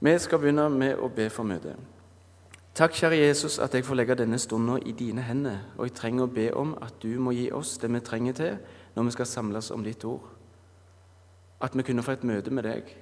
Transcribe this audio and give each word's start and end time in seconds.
Vi 0.00 0.18
skal 0.18 0.38
begynne 0.38 0.68
med 0.70 1.00
å 1.02 1.08
be 1.10 1.26
for 1.30 1.46
møtet. 1.48 1.78
Takk, 2.78 2.94
kjære 2.94 3.16
Jesus, 3.18 3.56
at 3.58 3.72
jeg 3.74 3.82
får 3.82 3.96
legge 3.98 4.14
denne 4.20 4.38
stunden 4.38 4.78
i 4.86 4.92
dine 4.94 5.24
hender. 5.26 5.64
Og 5.76 5.88
jeg 5.88 5.96
trenger 5.98 6.28
å 6.28 6.30
be 6.30 6.44
om 6.54 6.76
at 6.78 7.00
du 7.02 7.16
må 7.18 7.32
gi 7.34 7.48
oss 7.50 7.74
det 7.82 7.90
vi 7.90 8.00
trenger 8.06 8.36
til 8.38 8.60
når 8.94 9.08
vi 9.08 9.14
skal 9.16 9.26
samles 9.26 9.70
om 9.74 9.82
ditt 9.82 10.04
ord. 10.06 10.28
At 11.60 11.74
vi 11.74 11.82
kunne 11.82 12.04
få 12.06 12.14
et 12.14 12.26
møte 12.28 12.54
med 12.54 12.68
deg. 12.68 12.92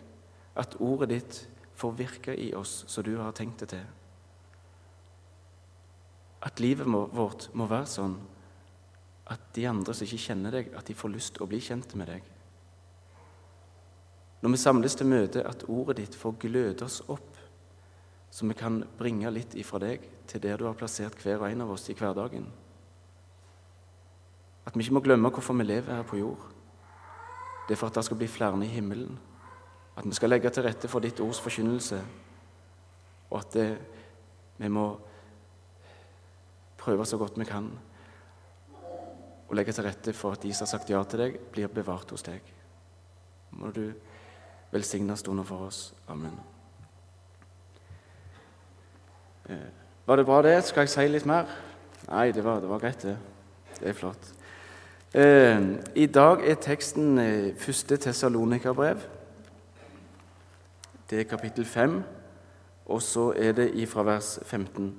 At 0.57 0.79
ordet 0.81 1.11
ditt 1.13 1.43
får 1.77 1.93
virke 1.99 2.33
i 2.41 2.55
oss 2.57 2.87
som 2.89 3.05
du 3.05 3.19
har 3.21 3.37
tenkt 3.37 3.61
det 3.61 3.69
til. 3.75 3.85
At 6.41 6.61
livet 6.65 6.89
vårt 6.89 7.51
må 7.53 7.69
være 7.69 7.91
sånn 7.91 8.17
at 9.29 9.53
de 9.53 9.67
andre 9.69 9.93
som 9.93 10.07
ikke 10.07 10.23
kjenner 10.23 10.55
deg, 10.55 10.73
at 10.73 10.87
de 10.89 10.95
får 10.97 11.13
lyst 11.13 11.35
til 11.37 11.45
å 11.45 11.51
bli 11.51 11.61
kjent 11.61 11.93
med 11.99 12.09
deg. 12.15 12.33
Når 14.47 14.53
vi 14.55 14.59
samles 14.63 14.95
til 14.95 15.09
møte, 15.11 15.41
at 15.43 15.65
ordet 15.67 15.97
ditt 15.99 16.15
får 16.15 16.37
gløde 16.39 16.85
oss 16.87 17.01
opp, 17.11 17.33
så 18.31 18.47
vi 18.47 18.55
kan 18.55 18.77
bringe 18.95 19.33
litt 19.35 19.57
ifra 19.59 19.81
deg 19.83 20.05
til 20.31 20.45
der 20.45 20.61
du 20.61 20.69
har 20.69 20.77
plassert 20.79 21.19
hver 21.19 21.41
og 21.41 21.49
en 21.49 21.65
av 21.65 21.73
oss 21.75 21.89
i 21.91 21.97
hverdagen. 21.99 22.47
At 24.63 24.79
vi 24.79 24.87
ikke 24.87 25.01
må 25.01 25.03
glemme 25.03 25.35
hvorfor 25.35 25.59
vi 25.59 25.67
lever 25.67 25.97
her 25.97 26.07
på 26.07 26.21
jord. 26.21 26.47
Det 27.67 27.75
er 27.75 27.83
for 27.83 27.91
at 27.91 27.99
det 27.99 28.07
skal 28.07 28.23
bli 28.23 28.31
flere 28.31 28.63
i 28.63 28.71
himmelen. 28.71 29.19
At 29.99 30.07
vi 30.07 30.15
skal 30.15 30.31
legge 30.31 30.55
til 30.55 30.69
rette 30.71 30.95
for 30.95 31.03
ditt 31.03 31.27
ords 31.27 31.43
forkynnelse. 31.43 31.99
Og 33.33 33.39
at 33.43 33.53
det, 33.59 33.69
vi 34.63 34.71
må 34.71 34.93
prøve 36.79 37.03
så 37.03 37.19
godt 37.19 37.43
vi 37.43 37.51
kan 37.51 37.73
å 39.51 39.59
legge 39.59 39.75
til 39.75 39.91
rette 39.91 40.15
for 40.15 40.39
at 40.39 40.47
de 40.47 40.55
som 40.55 40.71
har 40.71 40.77
sagt 40.77 40.95
ja 40.95 41.03
til 41.03 41.27
deg, 41.27 41.41
blir 41.51 41.67
bevart 41.67 42.15
hos 42.15 42.31
deg. 42.31 42.47
Må 43.51 43.75
du 43.75 43.89
velsigna 44.77 45.17
stunder 45.17 45.45
for 45.45 45.67
oss. 45.67 45.95
Amen. 46.09 46.37
Eh, 49.49 49.69
var 50.07 50.17
det 50.17 50.27
bra, 50.27 50.43
det? 50.43 50.65
Skal 50.65 50.85
jeg 50.87 50.93
si 50.93 51.07
litt 51.09 51.27
mer? 51.27 51.49
Nei, 52.11 52.31
det 52.33 52.45
var, 52.45 52.61
det 52.61 52.69
var 52.71 52.83
greit, 52.83 53.03
det. 53.03 53.17
Det 53.79 53.89
er 53.91 53.97
flott. 53.97 54.33
Eh, 55.17 55.63
I 55.97 56.07
dag 56.13 56.45
er 56.45 56.61
teksten 56.61 57.19
eh, 57.23 57.55
første 57.59 57.97
Tessalonika-brev. 57.97 59.01
Det 61.11 61.21
er 61.23 61.31
kapittel 61.31 61.65
5, 61.65 62.01
og 62.87 63.03
så 63.03 63.31
er 63.37 63.53
det 63.57 63.71
ifra 63.79 64.03
vers 64.07 64.39
15. 64.43 64.91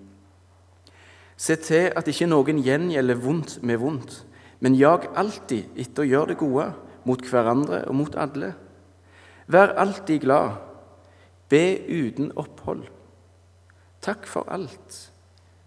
Se 1.38 1.56
til 1.62 1.92
at 1.96 2.08
ikke 2.08 2.30
noen 2.32 2.64
gjengjelder 2.66 3.20
vondt 3.22 3.60
med 3.62 3.78
vondt, 3.84 4.24
men 4.60 4.76
jag 4.80 5.12
alltid 5.14 5.76
etter 5.78 6.06
å 6.06 6.10
gjøre 6.10 6.34
det 6.34 6.40
gode 6.42 6.72
mot 7.06 7.28
hverandre 7.30 7.84
og 7.86 8.00
mot 8.00 8.16
alle. 8.18 8.56
Vær 9.48 9.78
alltid 9.80 10.20
glad. 10.20 10.58
Be 11.50 11.80
uten 11.88 12.34
opphold. 12.36 12.84
Takk 14.04 14.28
for 14.28 14.44
alt, 14.52 14.98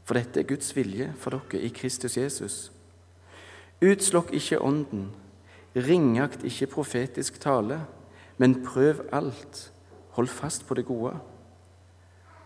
for 0.04 0.18
dette 0.20 0.42
er 0.42 0.48
Guds 0.48 0.74
vilje 0.76 1.08
for 1.18 1.32
dere 1.32 1.62
i 1.64 1.70
Kristus 1.72 2.18
Jesus. 2.18 2.56
Utslokk 3.80 4.34
ikke 4.36 4.60
ånden, 4.60 5.08
ringakt 5.72 6.44
ikke 6.44 6.68
profetisk 6.74 7.40
tale, 7.40 7.80
men 8.36 8.58
prøv 8.64 9.00
alt. 9.12 9.70
Hold 10.10 10.28
fast 10.28 10.66
på 10.68 10.76
det 10.76 10.84
gode. 10.84 11.14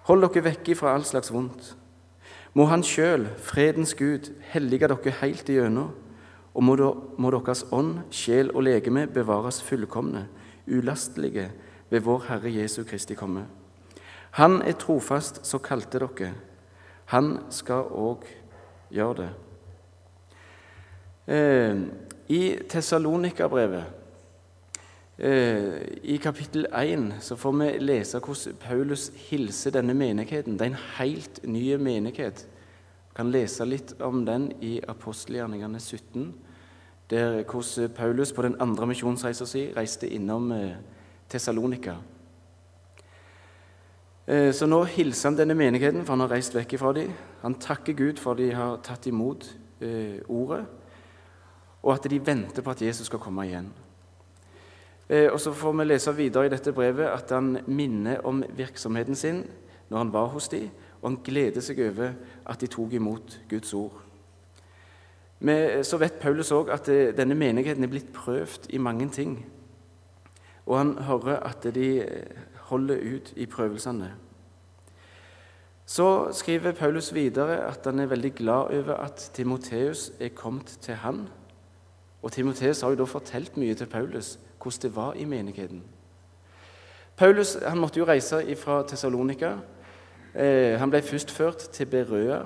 Hold 0.07 0.23
dere 0.29 0.45
vekke 0.45 0.79
fra 0.79 0.95
all 0.95 1.05
slags 1.05 1.33
vondt. 1.35 1.75
Må 2.55 2.69
Han 2.71 2.87
sjøl, 2.87 3.27
fredens 3.43 3.95
Gud, 3.99 4.31
hellige 4.53 4.87
dere 4.87 5.19
helt 5.19 5.49
igjennom, 5.49 5.91
og 6.55 6.63
må, 6.63 6.77
må 7.19 7.31
deres 7.35 7.65
ånd, 7.73 8.05
sjel 8.15 8.55
og 8.55 8.63
legeme 8.63 9.09
bevares 9.11 9.59
fullkomne 9.63 10.29
ulastelige 10.67 11.51
ved 11.91 12.01
vår 12.01 12.25
Herre 12.29 12.53
Jesu 12.55 12.83
Kristi 12.85 13.15
komme. 13.15 13.47
Han 14.35 14.63
er 14.63 14.73
trofast 14.73 15.47
så 15.47 15.59
kalte 15.63 16.01
dere. 16.03 16.33
Han 17.13 17.37
skal 17.55 17.91
òg 17.93 18.25
gjøre 18.91 19.15
det. 19.21 19.29
Eh, 21.27 21.77
I 22.29 22.41
Tessalonika-brevet, 22.69 23.85
eh, 25.19 26.01
i 26.03 26.17
kapittel 26.17 26.67
1, 26.73 27.13
så 27.21 27.37
får 27.37 27.53
vi 27.53 27.69
lese 27.79 28.19
hvordan 28.19 28.57
Paulus 28.61 29.11
hilser 29.29 29.71
denne 29.71 29.95
menigheten. 29.95 30.59
Det 30.59 30.67
er 30.67 30.73
en 30.73 30.99
helt 30.99 31.41
ny 31.45 31.77
menighet. 31.77 32.47
Vi 33.11 33.17
kan 33.17 33.31
lese 33.31 33.65
litt 33.65 33.95
om 34.01 34.25
den 34.27 34.53
i 34.61 34.81
apostelgjerningene 34.89 35.81
17 35.81 36.35
der 37.11 37.43
hvordan 37.43 37.91
Paulus 37.97 38.33
på 38.33 38.43
den 38.43 38.57
andre 38.61 38.87
misjonsreisen 38.87 39.47
si 39.47 39.73
reiste 39.77 40.09
innom 40.09 40.53
eh, 40.53 40.77
Tessalonika. 41.29 41.95
Eh, 44.27 44.53
så 44.53 44.67
nå 44.67 44.83
hilser 44.89 45.29
han 45.29 45.39
denne 45.39 45.55
menigheten, 45.55 46.05
for 46.05 46.17
han 46.17 46.25
har 46.25 46.33
reist 46.33 46.55
vekk 46.57 46.79
fra 46.81 46.93
dem. 46.97 47.13
Han 47.43 47.59
takker 47.61 47.93
Gud 47.93 48.21
for 48.23 48.33
at 48.33 48.41
de 48.41 48.53
har 48.57 48.81
tatt 48.85 49.07
imot 49.07 49.51
eh, 49.81 50.23
ordet, 50.29 50.65
og 51.83 51.93
at 51.95 52.09
de 52.11 52.27
venter 52.27 52.65
på 52.65 52.73
at 52.73 52.83
Jesus 52.83 53.07
skal 53.07 53.21
komme 53.21 53.45
igjen. 53.45 53.73
Og 55.05 55.37
Så 55.41 55.53
får 55.53 55.73
vi 55.73 55.85
lese 55.85 56.15
videre 56.17 56.47
i 56.47 56.49
dette 56.49 56.73
brevet 56.73 57.05
at 57.05 57.31
han 57.31 57.59
minner 57.67 58.25
om 58.25 58.41
virksomheten 58.57 59.15
sin 59.15 59.43
når 59.91 59.99
han 59.99 60.13
var 60.13 60.31
hos 60.33 60.49
dem, 60.49 60.71
og 61.03 61.11
han 61.11 61.19
gleder 61.25 61.61
seg 61.61 61.83
over 61.85 62.15
at 62.47 62.61
de 62.61 62.67
tok 62.67 62.97
imot 62.97 63.37
Guds 63.51 63.75
ord. 63.75 64.04
Men 65.41 65.85
så 65.85 65.99
vet 66.01 66.21
Paulus 66.23 66.53
òg 66.55 66.71
at 66.73 66.89
eh, 66.89 67.13
denne 67.17 67.35
menigheten 67.35 67.85
er 67.85 67.91
blitt 67.93 68.13
prøvd 68.13 68.71
i 68.71 68.79
mange 68.79 69.09
ting. 69.11 69.39
Og 70.67 70.79
han 70.79 70.99
hører 70.99 71.43
at 71.45 71.67
de 71.75 71.89
eh, 72.01 72.45
holder 72.71 73.17
ut 73.17 73.33
i 73.37 73.47
prøvelsene. 73.47 74.13
Så 75.87 76.33
skriver 76.33 76.73
Paulus 76.73 77.15
videre 77.15 77.59
at 77.67 77.85
han 77.85 77.99
er 77.99 78.07
veldig 78.07 78.35
glad 78.35 78.73
over 78.79 78.95
at 78.95 79.31
Timoteus 79.35 80.13
er 80.21 80.29
kommet 80.29 80.79
til 80.81 80.95
han. 80.95 81.29
Og 82.23 82.33
Timoteus 82.33 82.81
har 82.81 82.91
jo 82.91 82.97
da 82.97 83.05
fortalt 83.05 83.57
mye 83.57 83.75
til 83.75 83.87
Paulus 83.87 84.39
hvordan 84.63 84.83
det 84.83 84.97
var 84.97 85.13
i 85.13 85.25
menigheten. 85.25 85.83
Paulus 87.17 87.59
han 87.67 87.79
måtte 87.79 87.99
jo 87.99 88.07
reise 88.07 88.57
fra 88.57 88.83
Tessalonika. 88.89 89.53
Eh, 90.35 90.79
han 90.81 90.91
ble 90.91 91.03
først 91.03 91.31
ført 91.31 91.59
til 91.59 91.87
Berøa, 91.87 92.43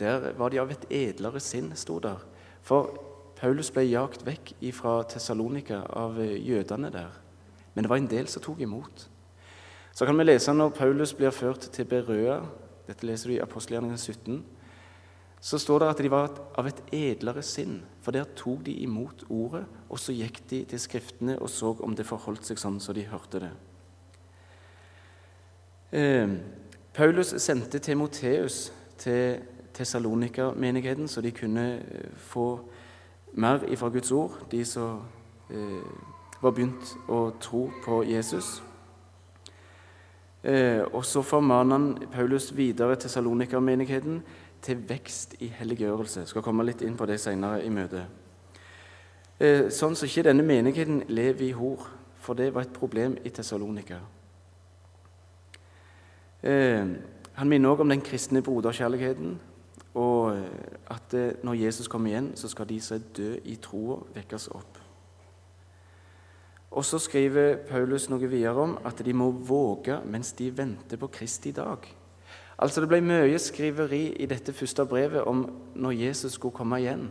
der 0.00 0.32
var 0.38 0.50
de 0.50 0.60
av 0.62 0.72
et 0.72 0.86
edlere 0.90 1.40
sinn, 1.40 1.70
sto 1.76 1.98
der. 2.02 2.22
For 2.66 2.90
Paulus 3.40 3.70
ble 3.72 3.86
jagt 3.88 4.24
vekk 4.26 4.54
fra 4.76 5.00
Tessalonika 5.08 5.84
av 5.96 6.18
eh, 6.20 6.36
jødene 6.44 6.90
der. 6.92 7.14
Men 7.74 7.84
det 7.84 7.90
var 7.90 8.00
en 8.00 8.10
del 8.10 8.28
som 8.28 8.42
tok 8.44 8.60
imot. 8.60 9.06
Så 9.92 10.06
kan 10.06 10.18
vi 10.18 10.26
lese 10.26 10.52
når 10.52 10.74
Paulus 10.76 11.12
blir 11.16 11.32
ført 11.34 11.70
til 11.72 11.88
Berøa, 11.88 12.40
dette 12.86 13.06
leser 13.06 13.30
du 13.30 13.36
i 13.36 13.42
apostelgjerningen 13.42 13.98
17, 13.98 14.42
så 15.40 15.58
står 15.58 15.80
det 15.80 15.88
at 15.88 16.02
de 16.04 16.10
var 16.12 16.34
av 16.60 16.66
et 16.68 16.80
edlere 16.92 17.42
sinn, 17.46 17.78
for 18.04 18.12
der 18.12 18.28
tok 18.36 18.64
de 18.66 18.74
imot 18.84 19.24
ordet, 19.32 19.64
og 19.88 19.98
så 19.98 20.12
gikk 20.12 20.42
de 20.50 20.62
til 20.68 20.82
Skriftene 20.82 21.38
og 21.40 21.48
så 21.48 21.72
om 21.80 21.94
det 21.96 22.08
forholdt 22.08 22.44
seg 22.48 22.60
sånn 22.60 22.80
så 22.82 22.92
de 22.96 23.06
hørte 23.08 23.40
det. 23.46 23.52
Eh, 25.96 26.36
Paulus 26.92 27.32
sendte 27.42 27.80
Timoteus 27.82 28.68
til 29.00 29.40
Tessalonika-menigheten, 29.80 31.08
så 31.08 31.24
de 31.24 31.32
kunne 31.32 31.66
eh, 31.80 32.10
få 32.16 32.60
mer 33.32 33.64
ifra 33.68 33.88
Guds 33.88 34.12
ord, 34.12 34.36
de 34.50 34.64
som 34.64 35.00
eh, 35.50 35.86
var 36.42 36.52
begynt 36.52 36.92
å 37.08 37.30
tro 37.40 37.70
på 37.84 38.02
Jesus. 38.04 38.58
Eh, 40.42 40.84
og 40.92 41.04
så 41.04 41.22
formaner 41.22 41.76
han 41.76 42.08
Paulus 42.12 42.50
videre 42.56 42.96
Tessalonika-menigheten 42.96 44.22
til 44.62 44.84
vekst 44.88 45.36
i 45.40 45.48
helliggjørelse. 45.56 46.26
Skal 46.26 46.44
komme 46.44 46.64
litt 46.68 46.84
inn 46.84 46.96
på 46.96 47.08
det 47.08 47.20
senere 47.20 47.64
i 47.64 47.72
møtet. 47.72 48.04
Eh, 49.40 49.68
sånn 49.72 49.96
så 49.96 50.08
ikke 50.08 50.28
denne 50.28 50.44
menigheten 50.44 51.06
lever 51.08 51.46
i 51.48 51.52
hor, 51.56 51.88
for 52.20 52.36
det 52.36 52.52
var 52.54 52.68
et 52.68 52.76
problem 52.76 53.16
i 53.24 53.32
Tessalonika. 53.32 54.02
Eh, 56.42 56.84
han 57.34 57.48
minner 57.48 57.72
også 57.72 57.84
om 57.84 57.88
den 57.88 58.04
kristne 58.04 58.42
broderkjærligheten 58.44 59.38
og 59.94 60.36
eh, 60.36 60.76
at 60.90 61.14
eh, 61.14 61.32
når 61.42 61.58
Jesus 61.64 61.88
kommer 61.88 62.12
igjen, 62.12 62.32
så 62.38 62.48
skal 62.48 62.68
de 62.68 62.80
som 62.80 62.96
er 62.98 63.08
døde 63.16 63.40
i 63.44 63.56
troa, 63.62 64.00
vekkes 64.14 64.48
opp. 64.54 64.78
Og 66.70 66.84
så 66.86 67.00
skriver 67.02 67.56
Paulus 67.66 68.06
noe 68.10 68.28
videre 68.30 68.62
om 68.62 68.76
at 68.86 69.00
de 69.02 69.14
må 69.16 69.32
våge 69.32 69.96
mens 70.06 70.30
de 70.38 70.52
venter 70.54 71.00
på 71.00 71.10
Kristi 71.10 71.50
dag. 71.52 71.82
Altså 72.60 72.80
Det 72.80 72.90
ble 72.92 73.00
mye 73.02 73.38
skriveri 73.40 74.04
i 74.20 74.28
dette 74.30 74.52
første 74.54 74.84
brevet 74.86 75.26
om 75.26 75.46
når 75.74 75.96
Jesus 75.98 76.36
skulle 76.36 76.54
komme 76.54 76.78
igjen. 76.78 77.08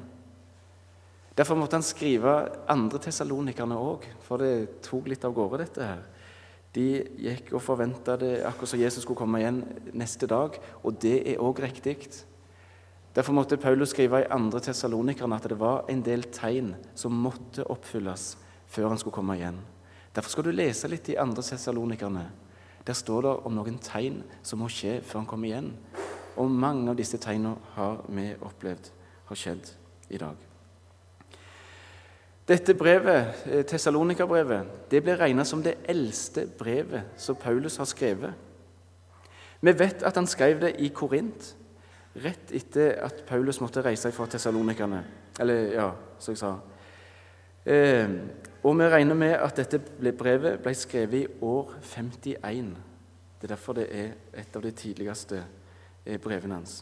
Derfor 1.35 1.55
måtte 1.55 1.75
han 1.75 1.83
skrive 1.83 2.31
andre 2.69 2.99
tessalonikerne 2.99 3.75
òg, 3.75 4.05
for 4.23 4.39
det 4.43 4.81
tok 4.85 5.07
litt 5.07 5.23
av 5.25 5.33
gårde, 5.35 5.61
dette 5.63 5.85
her. 5.87 6.01
De 6.75 6.85
gikk 7.23 7.53
og 7.55 7.63
forventa 7.63 8.17
det 8.19 8.43
akkurat 8.45 8.71
som 8.73 8.81
Jesus 8.81 9.03
skulle 9.03 9.17
komme 9.17 9.39
igjen 9.41 9.61
neste 9.97 10.27
dag, 10.29 10.59
og 10.83 10.99
det 11.01 11.15
er 11.31 11.41
òg 11.41 11.61
riktig. 11.63 11.95
Derfor 13.19 13.33
måtte 13.35 13.57
Paulus 13.57 13.89
skrive 13.91 14.21
i 14.21 14.27
2. 14.31 14.59
Tessalonikerne 14.63 15.35
at 15.35 15.47
det 15.51 15.57
var 15.59 15.89
en 15.91 16.01
del 16.05 16.21
tegn 16.31 16.69
som 16.95 17.11
måtte 17.11 17.65
oppfylles 17.67 18.37
før 18.71 18.93
han 18.93 19.01
skulle 19.01 19.17
komme 19.17 19.35
igjen. 19.35 19.57
Derfor 20.15 20.31
skal 20.31 20.47
du 20.47 20.53
lese 20.55 20.87
litt 20.87 21.09
i 21.11 21.17
2. 21.19 21.43
Tessalonikerne. 21.43 22.23
Der 22.87 22.95
står 22.95 23.27
det 23.27 23.35
om 23.43 23.57
noen 23.57 23.81
tegn 23.83 24.21
som 24.39 24.63
må 24.63 24.71
skje 24.71 25.01
før 25.03 25.19
han 25.19 25.27
kommer 25.27 25.51
igjen. 25.51 25.67
Og 26.39 26.47
mange 26.47 26.87
av 26.93 26.95
disse 26.95 27.19
tegnene 27.19 27.59
har 27.75 27.99
vi 28.07 28.29
opplevd 28.39 28.87
har 29.33 29.43
skjedd 29.43 29.67
i 30.15 30.23
dag. 30.23 30.39
Dette 32.47 32.73
brevet, 32.73 33.45
eh, 33.51 33.65
Tessalonika-brevet, 33.67 34.87
det 34.89 35.03
blir 35.03 35.19
regna 35.19 35.43
som 35.43 35.59
det 35.61 35.75
eldste 35.91 36.47
brevet 36.47 37.19
som 37.19 37.35
Paulus 37.35 37.75
har 37.83 37.85
skrevet. 37.85 38.33
Vi 39.59 39.71
vet 39.75 40.07
at 40.07 40.15
han 40.15 40.27
skrev 40.27 40.61
det 40.61 40.77
i 40.79 40.87
Korint, 40.87 41.55
rett 42.15 42.51
etter 42.51 42.97
at 43.05 43.23
Paulus 43.27 43.61
måtte 43.61 43.83
reise 43.85 44.11
fra 44.11 44.27
Tessalonikerne. 44.27 45.03
Eller, 45.39 45.73
ja, 45.73 45.89
som 46.19 46.33
jeg 46.33 46.41
sa. 46.41 46.53
Eh, 47.65 48.09
og 48.63 48.79
vi 48.79 48.87
regner 48.91 49.15
med 49.15 49.35
at 49.37 49.59
dette 49.59 49.79
brevet 50.17 50.59
ble 50.63 50.73
skrevet 50.75 51.19
i 51.21 51.27
år 51.45 51.75
51. 51.81 52.71
Det 53.39 53.47
er 53.47 53.53
derfor 53.53 53.77
det 53.77 53.87
er 53.91 54.15
et 54.33 54.55
av 54.55 54.63
de 54.65 54.71
tidligste 54.71 55.43
eh, 56.05 56.19
brevene 56.19 56.59
hans. 56.59 56.81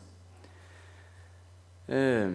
Eh, 1.88 2.32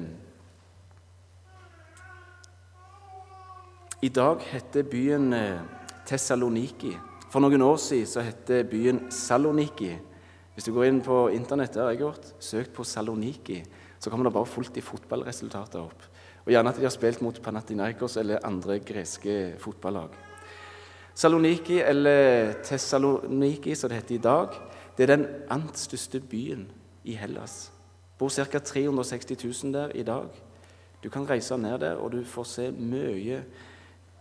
I 4.02 4.08
dag 4.08 4.40
heter 4.50 4.82
byen 4.82 5.32
eh, 5.32 5.60
Tessaloniki. 6.06 6.96
For 7.30 7.40
noen 7.40 7.62
år 7.62 7.76
siden 7.80 8.08
så 8.10 8.24
heter 8.26 8.64
byen 8.68 9.04
Saloniki. 9.10 9.92
Hvis 10.54 10.66
du 10.68 10.72
går 10.76 10.90
inn 10.90 11.00
på 11.04 11.30
internett, 11.32 11.76
jeg 11.76 11.84
har 11.84 11.96
gjort, 11.96 12.26
søkt 12.42 12.74
på 12.76 12.84
Saloniki, 12.84 13.62
så 13.98 14.10
kommer 14.10 14.28
det 14.28 14.34
bare 14.34 14.50
fullt 14.50 14.76
i 14.76 14.84
fotballresultater 14.84 15.80
opp. 15.80 16.04
Og 16.44 16.52
Gjerne 16.52 16.72
at 16.72 16.78
de 16.80 16.84
har 16.84 16.92
spilt 16.92 17.22
mot 17.22 17.38
Panathinaikos 17.42 18.18
eller 18.20 18.44
andre 18.44 18.80
greske 18.84 19.54
fotballag. 19.62 20.12
Saloniki, 21.14 21.78
eller 21.80 22.52
Tessaloniki 22.64 23.74
som 23.78 23.92
det 23.92 24.00
heter 24.00 24.14
i 24.16 24.24
dag, 24.24 24.56
det 24.96 25.04
er 25.04 25.16
den 25.16 25.26
ant 25.52 25.78
største 25.78 26.20
byen 26.20 26.66
i 27.04 27.14
Hellas. 27.16 27.70
Bor 28.18 28.28
ca. 28.28 28.58
360 28.58 29.64
000 29.64 29.72
der 29.72 29.94
i 29.96 30.02
dag. 30.02 30.28
Du 31.02 31.08
kan 31.10 31.28
reise 31.30 31.56
ned 31.58 31.78
der, 31.78 31.96
og 31.96 32.12
du 32.12 32.24
får 32.24 32.44
se 32.44 32.70
mye 32.70 33.42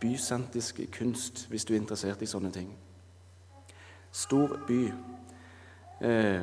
bysantisk 0.02 0.80
kunst 0.98 1.46
hvis 1.50 1.66
du 1.66 1.74
er 1.74 1.82
interessert 1.82 2.22
i 2.22 2.30
sånne 2.30 2.52
ting. 2.52 2.72
Stor 4.12 4.58
by. 4.68 4.88
Eh, 6.02 6.42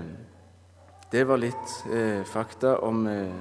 det 1.11 1.25
var 1.25 1.41
litt 1.43 1.73
eh, 1.93 2.23
fakta 2.25 2.79
om 2.87 3.07
eh, 3.07 3.35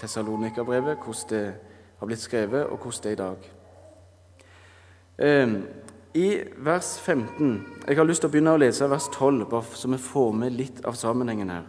Tessalonika-brevet, 0.00 0.98
hvordan 1.02 1.28
det 1.30 1.54
har 1.98 2.06
blitt 2.06 2.22
skrevet, 2.22 2.66
og 2.66 2.78
hvordan 2.78 3.02
det 3.02 3.10
er 3.10 3.16
i 3.16 3.22
dag. 3.24 3.38
I 6.14 6.42
vers 6.62 6.98
15 6.98 7.66
Jeg 7.88 7.96
har 7.96 8.06
lyst 8.06 8.22
til 8.22 8.28
å 8.28 8.32
begynne 8.32 8.54
å 8.54 8.58
lese 8.58 8.86
vers 8.90 9.08
12, 9.14 9.46
bare 9.50 9.78
så 9.78 9.90
vi 9.90 9.98
får 9.98 10.32
med 10.34 10.54
litt 10.54 10.84
av 10.86 10.94
sammenhengen 10.98 11.50
her. 11.50 11.66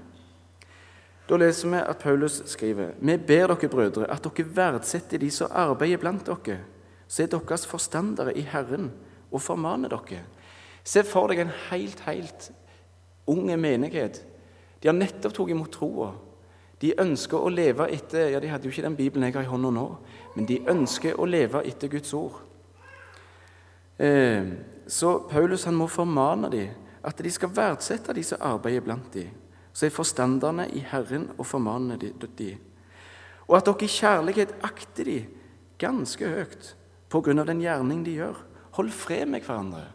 Da 1.29 1.37
leser 1.41 1.69
vi 1.69 1.81
at 1.81 2.01
Paulus 2.01 2.43
skriver.: 2.49 2.93
Vi 2.99 3.17
ber 3.17 3.47
dere, 3.53 3.69
brødre, 3.69 4.09
at 4.09 4.23
dere 4.23 4.55
verdsetter 4.55 5.17
de 5.21 5.31
som 5.31 5.49
arbeider 5.49 5.97
blant 6.01 6.25
dere 6.25 6.59
så 7.07 7.23
er 7.23 7.27
deres 7.31 7.67
forstandere 7.69 8.33
i 8.37 8.41
Herren 8.41 8.91
og 9.31 9.41
formaner 9.41 9.89
dere. 9.93 10.23
Se 10.83 11.03
for 11.03 11.29
deg 11.29 11.41
en 11.41 11.53
helt, 11.69 11.99
helt 12.05 12.51
unge 13.27 13.57
menighet. 13.57 14.21
De 14.81 14.89
har 14.89 14.97
nettopp 14.97 15.33
tatt 15.33 15.49
imot 15.49 15.71
troa. 15.73 16.11
De 16.81 16.91
ønsker 16.99 17.39
å 17.39 17.49
leve 17.49 17.87
etter 17.95 18.33
Ja, 18.33 18.41
de 18.43 18.51
hadde 18.51 18.67
jo 18.67 18.73
ikke 18.73 18.85
den 18.85 18.97
Bibelen 18.97 19.27
jeg 19.27 19.37
har 19.37 19.45
i 19.45 19.49
hånda 19.49 19.71
nå, 19.71 19.85
men 20.35 20.47
de 20.49 20.59
ønsker 20.69 21.15
å 21.19 21.27
leve 21.29 21.63
etter 21.65 21.91
Guds 21.91 22.13
ord. 22.13 22.41
Eh, 23.97 24.43
så 24.87 25.15
Paulus 25.29 25.63
han 25.65 25.77
må 25.79 25.87
formane 25.87 26.51
dem 26.51 26.73
at 27.05 27.21
de 27.21 27.31
skal 27.31 27.53
verdsette 27.53 28.13
de 28.17 28.23
som 28.25 28.41
arbeider 28.43 28.83
blant 28.83 29.13
dem. 29.13 29.31
Så 29.75 29.87
er 29.87 29.95
forstanderne 29.95 30.67
i 30.73 30.83
Herren 30.91 31.29
og 31.37 31.45
formaner 31.47 31.99
dem. 31.99 32.59
Og 33.47 33.57
at 33.57 33.67
dere 33.67 33.85
i 33.85 33.91
kjærlighet 33.91 34.55
akter 34.65 35.09
dem 35.09 35.33
ganske 35.79 36.27
høyt 36.27 36.75
pga. 37.09 37.43
den 37.43 37.61
gjerning 37.61 38.03
de 38.05 38.15
gjør. 38.19 38.35
Hold 38.71 38.91
fred 38.91 39.25
med 39.25 39.41
hverandre. 39.41 39.87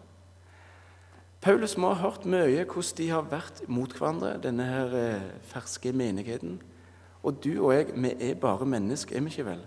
Paulus 1.41 1.77
må 1.81 1.95
ha 1.95 2.03
hørt 2.03 2.27
mye 2.29 2.67
hvordan 2.69 2.97
de 2.99 3.07
har 3.09 3.29
vært 3.31 3.63
mot 3.69 3.93
hverandre, 3.97 4.35
denne 4.45 4.67
her 4.69 4.97
eh, 4.97 5.29
ferske 5.49 5.93
menigheten. 5.97 6.59
Og 7.25 7.39
du 7.41 7.55
og 7.63 7.73
jeg, 7.73 7.95
vi 7.97 8.13
er 8.29 8.35
bare 8.41 8.69
mennesker, 8.69 9.17
er 9.17 9.25
vi 9.25 9.33
ikke 9.33 9.47
vel? 9.49 9.63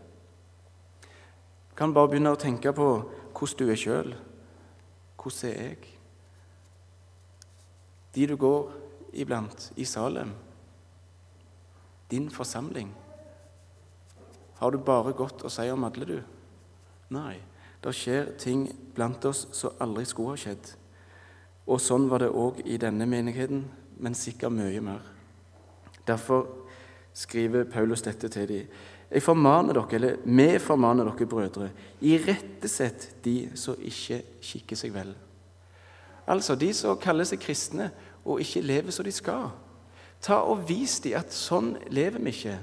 Kan 1.73 1.93
bare 1.93 2.11
begynne 2.11 2.33
å 2.33 2.37
tenke 2.37 2.73
på 2.77 2.89
hvordan 3.33 3.57
du 3.57 3.71
er 3.73 3.79
sjøl. 3.81 4.13
Hvordan 5.17 5.49
er 5.49 5.71
jeg? 5.71 5.89
De 8.13 8.27
du 8.29 8.35
går 8.37 8.69
iblant 9.17 9.71
i 9.75 9.85
Salem, 9.89 10.35
din 12.11 12.29
forsamling. 12.29 12.93
Har 14.61 14.69
du 14.69 14.77
bare 14.77 15.15
godt 15.17 15.41
å 15.41 15.49
si 15.49 15.65
om 15.73 15.89
alle, 15.89 16.05
du? 16.05 16.19
Nei, 17.17 17.39
det 17.81 17.97
skjer 17.97 18.29
ting 18.37 18.67
blant 18.93 19.25
oss 19.25 19.47
som 19.57 19.81
aldri 19.81 20.05
skulle 20.05 20.37
ha 20.37 20.43
skjedd. 20.45 20.75
Og 21.67 21.79
sånn 21.81 22.09
var 22.11 22.23
det 22.23 22.33
òg 22.35 22.59
i 22.67 22.77
denne 22.81 23.07
menigheten, 23.07 23.63
men 24.03 24.17
sikkert 24.17 24.51
mye 24.55 24.81
mer. 24.83 25.03
Derfor 26.07 26.47
skriver 27.15 27.63
Paulus 27.71 28.01
dette 28.03 28.27
til 28.29 28.47
dem. 28.49 28.73
Jeg 29.13 29.21
formaner 29.21 29.77
dere, 29.77 29.95
eller 29.95 30.15
Vi 30.25 30.59
formaner 30.59 31.05
dere, 31.05 31.27
brødre, 31.29 31.69
irettesett 32.01 33.23
de 33.23 33.51
som 33.55 33.75
ikke 33.77 34.23
kikker 34.41 34.75
seg 34.75 34.93
vel. 34.93 35.13
Altså 36.27 36.55
de 36.55 36.71
som 36.73 36.97
kaller 36.97 37.27
seg 37.27 37.39
kristne 37.43 37.91
og 38.25 38.41
ikke 38.41 38.63
lever 38.63 38.91
som 38.91 39.05
de 39.05 39.11
skal. 39.11 39.51
Ta 40.23 40.39
og 40.47 40.63
Vis 40.69 40.99
dem 41.03 41.19
at 41.19 41.35
sånn 41.35 41.75
lever 41.91 42.23
vi 42.23 42.31
ikke. 42.31 42.57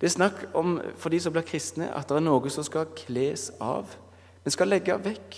Det 0.00 0.08
er 0.08 0.14
snakk 0.14 0.44
om 0.56 0.78
for 0.96 1.12
de 1.12 1.18
som 1.20 1.34
blir 1.34 1.44
kristne, 1.44 1.90
at 1.92 2.08
det 2.08 2.16
er 2.16 2.24
noe 2.24 2.50
som 2.50 2.64
skal 2.64 2.88
kles 2.96 3.50
av. 3.60 3.90
Vi 4.44 4.54
skal 4.54 4.70
legge 4.70 4.96
vekk 4.96 5.36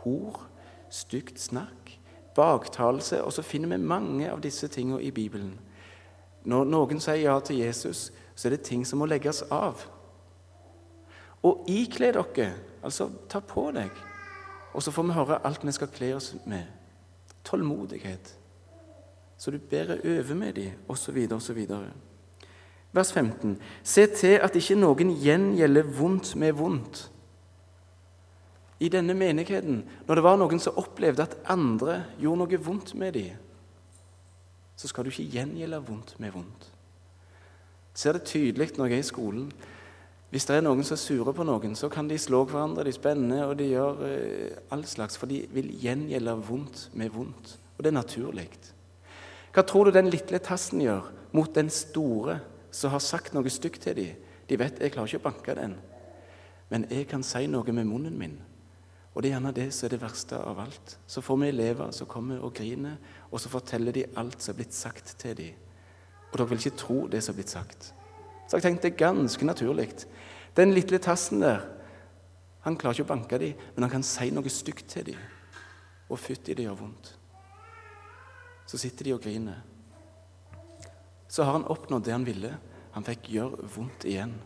hor, 0.00 0.38
stygt 0.88 1.42
snakk, 1.42 1.83
baktalelse, 2.34 3.22
og 3.24 3.32
så 3.32 3.42
finner 3.42 3.68
vi 3.68 3.84
mange 3.84 4.30
av 4.30 4.42
disse 4.42 4.68
tingene 4.68 5.02
i 5.02 5.10
Bibelen. 5.10 5.54
Når 6.44 6.64
noen 6.68 7.00
sier 7.00 7.22
ja 7.22 7.38
til 7.40 7.62
Jesus, 7.62 8.10
så 8.34 8.48
er 8.48 8.56
det 8.56 8.66
ting 8.66 8.84
som 8.86 9.00
må 9.00 9.08
legges 9.08 9.42
av. 9.52 9.86
Og 11.44 11.64
ikle 11.68 12.12
dere, 12.12 12.50
altså 12.82 13.08
ta 13.28 13.40
på 13.40 13.68
deg. 13.76 13.90
Og 14.74 14.82
så 14.82 14.90
får 14.90 15.06
vi 15.06 15.16
høre 15.16 15.40
alt 15.46 15.64
vi 15.64 15.72
skal 15.72 15.92
kle 15.92 16.14
oss 16.16 16.34
med. 16.46 16.64
Tålmodighet. 17.44 18.34
Så 19.36 19.50
du 19.50 19.58
bedre 19.58 19.98
øver 20.04 20.34
med 20.34 20.52
dem, 20.52 20.72
osv., 20.88 21.18
osv. 21.32 21.66
Vers 22.92 23.12
15. 23.12 23.58
Se 23.82 24.06
til 24.06 24.38
at 24.42 24.56
ikke 24.56 24.78
noen 24.78 25.10
gjengjelder 25.20 25.90
vondt 25.98 26.36
med 26.36 26.52
vondt. 26.52 27.10
I 28.82 28.90
denne 28.90 29.14
menigheten, 29.14 29.82
når 30.06 30.18
det 30.18 30.24
var 30.26 30.38
noen 30.40 30.60
som 30.62 30.78
opplevde 30.80 31.24
at 31.24 31.36
andre 31.50 32.00
gjorde 32.18 32.40
noe 32.42 32.60
vondt 32.62 32.94
med 32.98 33.14
dem, 33.14 33.36
så 34.74 34.90
skal 34.90 35.06
du 35.06 35.12
ikke 35.12 35.30
gjengjelde 35.36 35.78
vondt 35.86 36.16
med 36.18 36.34
vondt. 36.34 36.70
Jeg 37.94 38.02
ser 38.02 38.16
det 38.16 38.26
tydelig 38.26 38.72
når 38.74 38.90
jeg 38.90 38.98
er 38.98 39.04
i 39.04 39.06
skolen. 39.06 39.44
Hvis 40.34 40.48
det 40.48 40.56
er 40.56 40.64
noen 40.66 40.82
som 40.82 40.96
er 40.96 41.02
sure 41.04 41.34
på 41.36 41.46
noen, 41.46 41.76
så 41.78 41.86
kan 41.92 42.08
de 42.10 42.18
slå 42.18 42.40
hverandre, 42.50 42.82
de 42.88 42.94
spenner, 42.96 43.44
og 43.46 43.54
de 43.60 43.68
gjør 43.70 44.00
eh, 44.08 44.56
all 44.74 44.82
slags, 44.90 45.14
for 45.20 45.30
de 45.30 45.44
vil 45.54 45.70
gjengjelde 45.78 46.34
vondt 46.48 46.88
med 46.98 47.14
vondt. 47.14 47.54
Og 47.76 47.86
det 47.86 47.92
er 47.92 48.00
naturlig. 48.00 48.48
Hva 49.54 49.62
tror 49.62 49.86
du 49.86 49.94
den 49.94 50.10
lille 50.10 50.42
tassen 50.42 50.82
gjør 50.82 51.06
mot 51.34 51.54
den 51.54 51.70
store 51.70 52.40
som 52.74 52.90
har 52.90 53.02
sagt 53.02 53.34
noe 53.34 53.50
stygt 53.52 53.84
til 53.86 53.94
dem. 53.98 54.22
De 54.50 54.58
vet 54.58 54.80
jeg 54.82 54.92
klarer 54.92 55.08
ikke 55.08 55.22
å 55.22 55.28
banke 55.28 55.54
den, 55.56 55.76
men 56.68 56.84
jeg 56.90 57.06
kan 57.08 57.22
si 57.24 57.46
noe 57.48 57.72
med 57.72 57.86
munnen 57.88 58.18
min. 58.18 58.34
Og 59.14 59.22
det 59.22 59.30
er 59.30 59.36
gjerne 59.36 59.54
det 59.54 59.68
som 59.74 59.86
er 59.86 59.94
det 59.94 60.02
verste 60.02 60.38
av 60.42 60.58
alt. 60.64 60.96
Så 61.06 61.22
får 61.22 61.38
vi 61.40 61.48
elever 61.48 61.92
som 61.94 62.08
kommer 62.10 62.42
og 62.42 62.54
griner, 62.56 62.96
og 63.30 63.40
så 63.40 63.50
forteller 63.52 63.94
de 63.94 64.08
alt 64.18 64.42
som 64.42 64.52
er 64.52 64.58
blitt 64.58 64.74
sagt 64.74 65.14
til 65.22 65.36
dem. 65.38 65.60
Og 66.32 66.38
dere 66.38 66.48
vil 66.50 66.64
ikke 66.64 66.80
tro 66.82 66.96
det 67.10 67.22
som 67.22 67.34
er 67.34 67.38
blitt 67.38 67.54
sagt. 67.54 67.92
Så 68.48 68.58
jeg 68.58 68.66
tenkte 68.66 68.90
ganske 68.98 69.46
naturlig. 69.46 69.90
Den 70.56 70.74
lille 70.74 70.98
tassen 70.98 71.44
der, 71.44 71.62
han 72.66 72.78
klarer 72.80 72.98
ikke 72.98 73.06
å 73.06 73.12
banke 73.12 73.38
dem, 73.38 73.60
men 73.74 73.86
han 73.86 73.92
kan 73.92 74.06
si 74.06 74.30
noe 74.34 74.50
stygt 74.50 74.88
til 74.90 75.12
dem. 75.12 75.22
Og 76.10 76.18
fytti, 76.18 76.56
det 76.56 76.66
gjør 76.66 76.80
vondt. 76.80 77.14
Så 78.66 78.80
sitter 78.80 79.06
de 79.06 79.14
og 79.14 79.22
griner 79.22 79.62
så 81.34 81.42
har 81.42 81.56
han 81.56 81.66
oppnådd 81.66 82.04
det 82.06 82.12
han 82.14 82.24
ville. 82.26 82.50
Han 82.94 83.02
fikk 83.02 83.32
gjøre 83.34 83.66
vondt 83.74 84.04
igjen. 84.06 84.36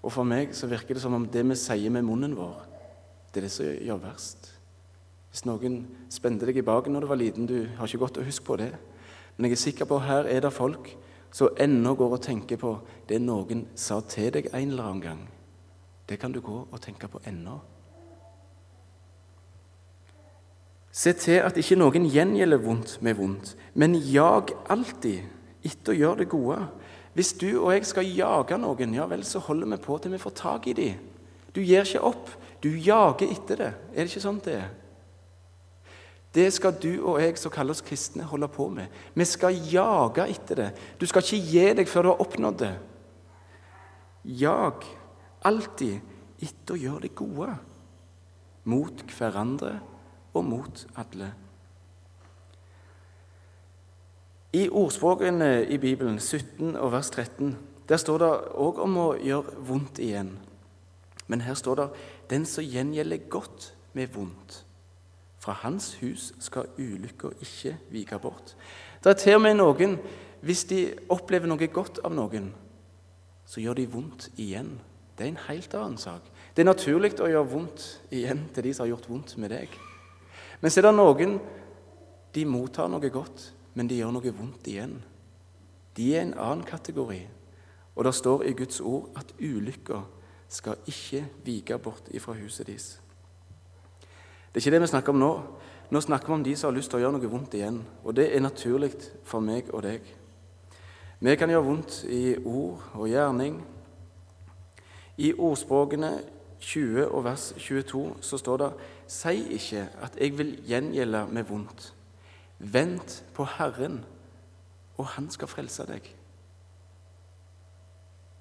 Og 0.00 0.14
for 0.14 0.24
meg 0.24 0.54
så 0.56 0.70
virker 0.70 0.96
det 0.96 1.02
som 1.02 1.12
om 1.12 1.26
det 1.28 1.42
vi 1.44 1.56
sier 1.60 1.92
med 1.92 2.06
munnen 2.08 2.32
vår, 2.38 2.62
det 3.30 3.40
er 3.40 3.46
det 3.46 3.52
som 3.54 3.66
gjør 3.66 4.02
verst. 4.02 4.50
Hvis 5.30 5.44
noen 5.46 5.84
spente 6.10 6.48
deg 6.48 6.58
i 6.58 6.66
baken 6.66 6.94
når 6.94 7.04
du 7.04 7.10
var 7.10 7.20
liten, 7.20 7.46
du 7.46 7.68
har 7.78 7.86
ikke 7.86 8.02
godt 8.02 8.18
å 8.18 8.26
huske 8.26 8.46
på 8.46 8.58
det. 8.58 8.72
Men 9.36 9.46
jeg 9.46 9.56
er 9.56 9.62
sikker 9.64 9.88
på 9.88 10.00
at 10.00 10.08
her 10.08 10.30
er 10.30 10.42
det 10.42 10.52
folk 10.52 10.90
som 11.32 11.54
ennå 11.62 11.94
går 11.94 12.16
og 12.16 12.24
tenker 12.24 12.58
på 12.58 12.72
det 13.08 13.20
noen 13.22 13.68
sa 13.78 14.00
til 14.02 14.32
deg 14.34 14.50
en 14.50 14.72
eller 14.72 14.88
annen 14.88 15.04
gang. 15.04 15.20
Det 16.10 16.18
kan 16.18 16.34
du 16.34 16.40
gå 16.42 16.56
og 16.66 16.80
tenke 16.82 17.06
på 17.06 17.22
ennå. 17.30 17.60
Se 20.90 21.12
til 21.14 21.38
at 21.46 21.58
ikke 21.60 21.78
noen 21.78 22.08
gjengjelder 22.10 22.58
vondt 22.64 22.96
med 23.06 23.14
vondt, 23.14 23.54
men 23.78 23.94
jag 23.94 24.50
alltid 24.66 25.22
etter 25.62 25.94
å 25.94 26.00
gjøre 26.00 26.24
det 26.24 26.32
gode. 26.32 26.58
Hvis 27.14 27.32
du 27.38 27.48
og 27.60 27.70
jeg 27.76 27.86
skal 27.86 28.10
jage 28.10 28.58
noen, 28.58 28.94
ja 28.98 29.06
vel, 29.10 29.22
så 29.26 29.38
holder 29.46 29.70
vi 29.70 29.78
på 29.84 29.98
til 29.98 30.14
vi 30.14 30.22
får 30.22 30.34
tak 30.42 30.66
i 30.66 30.74
dem. 30.74 31.09
Du 31.54 31.62
gir 31.62 31.82
ikke 31.84 32.04
opp, 32.06 32.30
du 32.62 32.70
jager 32.76 33.30
etter 33.30 33.64
det. 33.64 33.72
Er 33.94 34.04
det 34.04 34.12
ikke 34.12 34.22
sånn 34.22 34.42
det 34.44 34.58
er? 34.60 34.68
Det 36.30 36.46
skal 36.54 36.76
du 36.78 36.92
og 37.00 37.18
jeg 37.18 37.34
som 37.40 37.50
kaller 37.50 37.74
oss 37.74 37.82
kristne, 37.82 38.28
holde 38.30 38.46
på 38.52 38.68
med. 38.70 38.86
Vi 39.18 39.26
skal 39.26 39.56
jage 39.66 40.28
etter 40.30 40.62
det. 40.62 40.68
Du 41.00 41.06
skal 41.10 41.24
ikke 41.26 41.42
gi 41.50 41.64
deg 41.80 41.90
før 41.90 42.06
du 42.06 42.10
har 42.12 42.22
oppnådd 42.22 42.60
det. 42.60 42.74
Jag 44.38 44.86
alltid 45.48 45.98
etter 46.40 46.76
å 46.76 46.80
gjøre 46.80 47.06
det 47.08 47.14
gode 47.18 47.50
mot 48.70 49.02
hverandre 49.16 49.78
og 50.36 50.44
mot 50.46 50.84
alle. 51.00 51.32
I 54.54 54.66
ordspråkene 54.68 55.64
i 55.70 55.78
Bibelen, 55.78 56.18
17 56.18 56.76
og 56.76 56.92
vers 56.92 57.10
13, 57.10 57.56
der 57.88 57.98
står 58.02 58.22
det 58.22 58.30
òg 58.58 58.80
om 58.82 58.96
å 58.98 59.08
gjøre 59.18 59.62
vondt 59.66 60.00
igjen. 60.02 60.32
Men 61.30 61.40
her 61.40 61.54
står 61.54 61.74
det 61.74 61.90
'den 62.30 62.46
som 62.46 62.64
gjengjelder 62.64 63.16
godt 63.16 63.74
med 63.92 64.08
vondt'. 64.08 64.64
Fra 65.38 65.52
hans 65.52 65.94
hus 65.94 66.32
skal 66.38 66.66
ulykka 66.78 67.28
ikke 67.40 67.76
vike 67.90 68.18
bort. 68.18 68.56
Det 69.04 69.10
er 69.10 69.14
til 69.14 69.34
og 69.34 69.40
med 69.40 69.54
noen, 69.54 69.98
hvis 70.42 70.64
de 70.64 70.94
opplever 71.08 71.46
noe 71.46 71.66
godt 71.66 72.00
av 72.04 72.12
noen, 72.12 72.52
så 73.46 73.60
gjør 73.60 73.74
de 73.74 73.86
vondt 73.92 74.28
igjen. 74.36 74.80
Det 75.18 75.24
er 75.24 75.28
en 75.28 75.46
helt 75.48 75.74
annen 75.74 75.98
sak. 75.98 76.22
Det 76.56 76.62
er 76.62 76.72
naturlig 76.72 77.20
å 77.20 77.30
gjøre 77.30 77.50
vondt 77.50 78.00
igjen 78.10 78.48
til 78.54 78.64
de 78.64 78.74
som 78.74 78.84
har 78.84 78.90
gjort 78.90 79.08
vondt 79.08 79.36
med 79.38 79.50
deg. 79.50 79.68
Men 80.60 80.70
så 80.70 80.80
er 80.80 80.82
det 80.82 80.94
noen 80.94 81.40
de 82.34 82.44
mottar 82.44 82.88
noe 82.88 83.10
godt, 83.10 83.52
men 83.74 83.88
de 83.88 83.94
gjør 83.94 84.12
noe 84.12 84.32
vondt 84.32 84.66
igjen. 84.66 85.02
De 85.96 86.16
er 86.16 86.22
en 86.22 86.38
annen 86.38 86.64
kategori. 86.64 87.28
Og 87.96 88.04
det 88.04 88.14
står 88.14 88.42
i 88.42 88.52
Guds 88.52 88.80
ord 88.80 89.08
at 89.16 89.34
ulykka 89.40 90.02
skal 90.50 90.80
ikke 90.90 91.24
vike 91.46 91.78
bort 91.78 92.10
ifra 92.10 92.34
huset 92.34 92.66
deres. 92.66 93.00
Det 94.50 94.58
er 94.58 94.64
ikke 94.64 94.74
det 94.74 94.82
vi 94.82 94.90
snakker 94.90 95.14
om 95.14 95.20
nå. 95.22 95.32
Nå 95.90 96.00
snakker 96.02 96.26
vi 96.26 96.32
om 96.32 96.44
de 96.44 96.56
som 96.56 96.70
har 96.70 96.76
lyst 96.76 96.90
til 96.90 96.98
å 96.98 97.04
gjøre 97.04 97.18
noe 97.18 97.30
vondt 97.30 97.54
igjen. 97.54 97.80
Og 98.04 98.14
det 98.18 98.28
er 98.34 98.42
naturlig 98.42 98.92
for 99.26 99.42
meg 99.42 99.70
og 99.70 99.84
deg. 99.86 100.02
Vi 101.20 101.36
kan 101.38 101.50
gjøre 101.52 101.66
vondt 101.66 102.00
i 102.10 102.34
ord 102.38 102.82
og 102.98 103.08
gjerning. 103.10 103.60
I 105.20 105.32
ordspråkene 105.34 106.12
20 106.60 107.06
og 107.08 107.24
vers 107.24 107.50
22 107.58 108.04
så 108.24 108.38
står 108.40 108.62
det 108.62 108.70
Si 109.10 109.42
ikke 109.56 109.86
at 110.02 110.16
jeg 110.20 110.38
vil 110.38 110.54
gjengjelde 110.66 111.26
med 111.30 111.46
vondt. 111.48 111.92
Vent 112.58 113.22
på 113.34 113.46
Herren, 113.56 114.04
og 114.96 115.06
Han 115.16 115.30
skal 115.30 115.48
frelse 115.48 115.86
deg. 115.88 116.19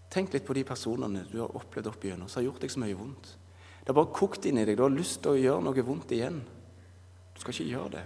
Tenk 0.09 0.33
litt 0.33 0.45
på 0.45 0.55
de 0.57 0.63
personene 0.65 1.25
du 1.29 1.37
har 1.43 1.53
opplevd 1.55 1.91
opp 1.91 2.05
igjennom, 2.05 2.29
som 2.29 2.41
har 2.41 2.49
gjort 2.49 2.63
deg 2.65 2.73
så 2.73 2.81
mye 2.81 2.97
vondt. 2.97 3.35
Det 3.81 3.91
har 3.91 3.97
bare 3.99 4.13
kokt 4.13 4.45
inn 4.49 4.57
i 4.57 4.65
deg. 4.65 4.77
Du 4.77 4.83
har 4.83 4.93
lyst 4.93 5.21
til 5.23 5.35
å 5.35 5.39
gjøre 5.39 5.65
noe 5.65 5.85
vondt 5.85 6.11
igjen. 6.17 6.41
Du 7.33 7.41
skal 7.41 7.53
ikke 7.53 7.69
gjøre 7.69 7.93
det. 7.99 8.05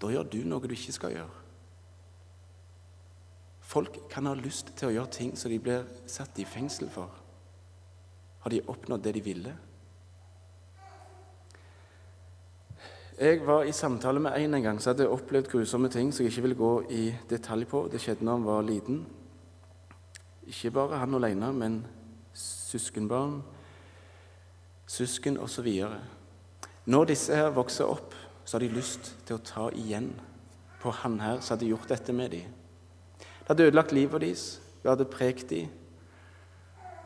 Da 0.00 0.10
gjør 0.14 0.30
du 0.32 0.38
noe 0.48 0.68
du 0.68 0.74
ikke 0.74 0.96
skal 0.96 1.14
gjøre. 1.14 1.46
Folk 3.70 4.00
kan 4.10 4.26
ha 4.26 4.34
lyst 4.34 4.72
til 4.78 4.88
å 4.88 4.94
gjøre 4.96 5.14
ting 5.14 5.36
som 5.38 5.52
de 5.52 5.60
blir 5.62 5.84
satt 6.10 6.40
i 6.42 6.48
fengsel 6.48 6.88
for. 6.90 7.12
Har 8.40 8.50
de 8.50 8.64
oppnådd 8.66 9.04
det 9.04 9.12
de 9.18 9.22
ville? 9.22 9.52
Jeg 13.20 13.42
var 13.44 13.68
i 13.68 13.72
samtale 13.76 14.20
med 14.24 14.32
en 14.40 14.54
en 14.56 14.62
gang 14.64 14.78
som 14.80 14.94
hadde 14.94 15.08
opplevd 15.12 15.52
grusomme 15.52 15.90
ting 15.92 16.08
som 16.12 16.24
jeg 16.24 16.32
ikke 16.32 16.46
vil 16.48 16.56
gå 16.56 16.74
i 16.88 17.02
detalj 17.28 17.68
på. 17.68 17.84
Det 17.92 18.00
skjedde 18.00 18.24
da 18.24 18.32
han 18.32 18.46
var 18.48 18.64
liten. 18.64 19.04
Ikke 20.50 20.72
bare 20.74 20.98
han 20.98 21.14
alene, 21.14 21.52
men 21.54 21.74
søskenbarn, 22.34 23.42
søsken 24.90 25.38
osv. 25.38 25.68
Når 26.90 27.04
disse 27.12 27.36
her 27.36 27.52
vokser 27.54 27.86
opp, 27.86 28.16
så 28.44 28.56
har 28.56 28.64
de 28.64 28.72
lyst 28.74 29.12
til 29.26 29.36
å 29.36 29.44
ta 29.46 29.68
igjen 29.78 30.10
på 30.82 30.90
han 31.02 31.20
her 31.22 31.38
som 31.38 31.54
hadde 31.54 31.68
gjort 31.70 31.92
dette 31.92 32.14
med 32.16 32.34
dem. 32.34 32.56
Det 33.20 33.52
hadde 33.52 33.68
ødelagt 33.68 33.94
livet 33.94 34.24
deres, 34.24 34.44
det 34.82 34.90
hadde 34.90 35.06
prekt 35.12 35.52
dem. 35.52 35.70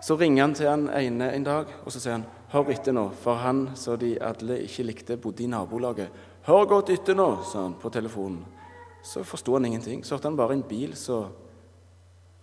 Så 0.04 0.16
ringer 0.20 0.44
han 0.44 0.56
til 0.56 0.68
han 0.68 0.88
ene 0.92 1.30
en 1.34 1.44
dag, 1.44 1.68
og 1.84 1.92
så 1.92 2.00
sier 2.00 2.18
han 2.18 2.26
Hør 2.54 2.68
etter 2.70 2.94
nå, 2.94 3.08
for 3.18 3.40
han 3.42 3.64
som 3.74 3.98
de 3.98 4.12
alle 4.22 4.60
ikke 4.62 4.84
likte, 4.86 5.16
bodde 5.18 5.42
i 5.42 5.50
nabolaget. 5.50 6.12
Hør 6.46 6.68
godt 6.70 6.92
etter 6.94 7.16
nå, 7.18 7.26
sa 7.42 7.64
han 7.64 7.74
på 7.80 7.90
telefonen. 7.90 8.44
Så 9.04 9.24
forsto 9.26 9.56
han 9.56 9.66
ingenting. 9.66 10.04
Så 10.04 10.14
hørte 10.14 10.30
han 10.30 10.36
bare 10.38 10.54
en 10.54 10.62
bil 10.68 10.94
som 10.96 11.32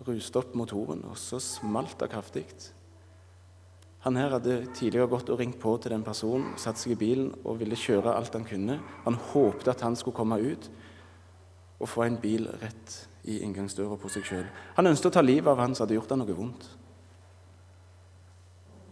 ruste 0.07 0.41
opp 0.41 0.55
motoren, 0.57 1.03
og 1.09 1.17
så 1.19 1.39
smalt 1.41 1.99
det 1.99 2.09
kraftig. 2.11 2.45
Han 4.01 4.17
her 4.17 4.33
hadde 4.33 4.63
tidligere 4.73 5.09
gått 5.11 5.29
og 5.29 5.37
ringt 5.39 5.59
på 5.61 5.75
til 5.77 5.93
den 5.93 6.03
personen, 6.05 6.55
satt 6.57 6.79
seg 6.81 6.95
i 6.95 7.01
bilen 7.03 7.29
og 7.45 7.59
ville 7.59 7.77
kjøre 7.77 8.15
alt 8.15 8.33
han 8.33 8.47
kunne. 8.47 8.79
Han 9.05 9.19
håpte 9.33 9.75
at 9.75 9.83
han 9.85 9.97
skulle 9.97 10.17
komme 10.17 10.39
ut 10.41 10.69
og 11.81 11.89
få 11.89 12.07
en 12.07 12.17
bil 12.21 12.47
rett 12.61 12.95
i 13.29 13.39
inngangsdøra 13.45 13.99
på 14.01 14.09
seg 14.09 14.25
sjøl. 14.25 14.47
Han 14.77 14.89
ønsket 14.89 15.11
å 15.11 15.15
ta 15.19 15.25
livet 15.25 15.51
av 15.51 15.61
han 15.61 15.75
som 15.77 15.85
hadde 15.85 15.99
gjort 15.99 16.15
han 16.15 16.23
noe 16.23 16.37
vondt. 16.37 16.65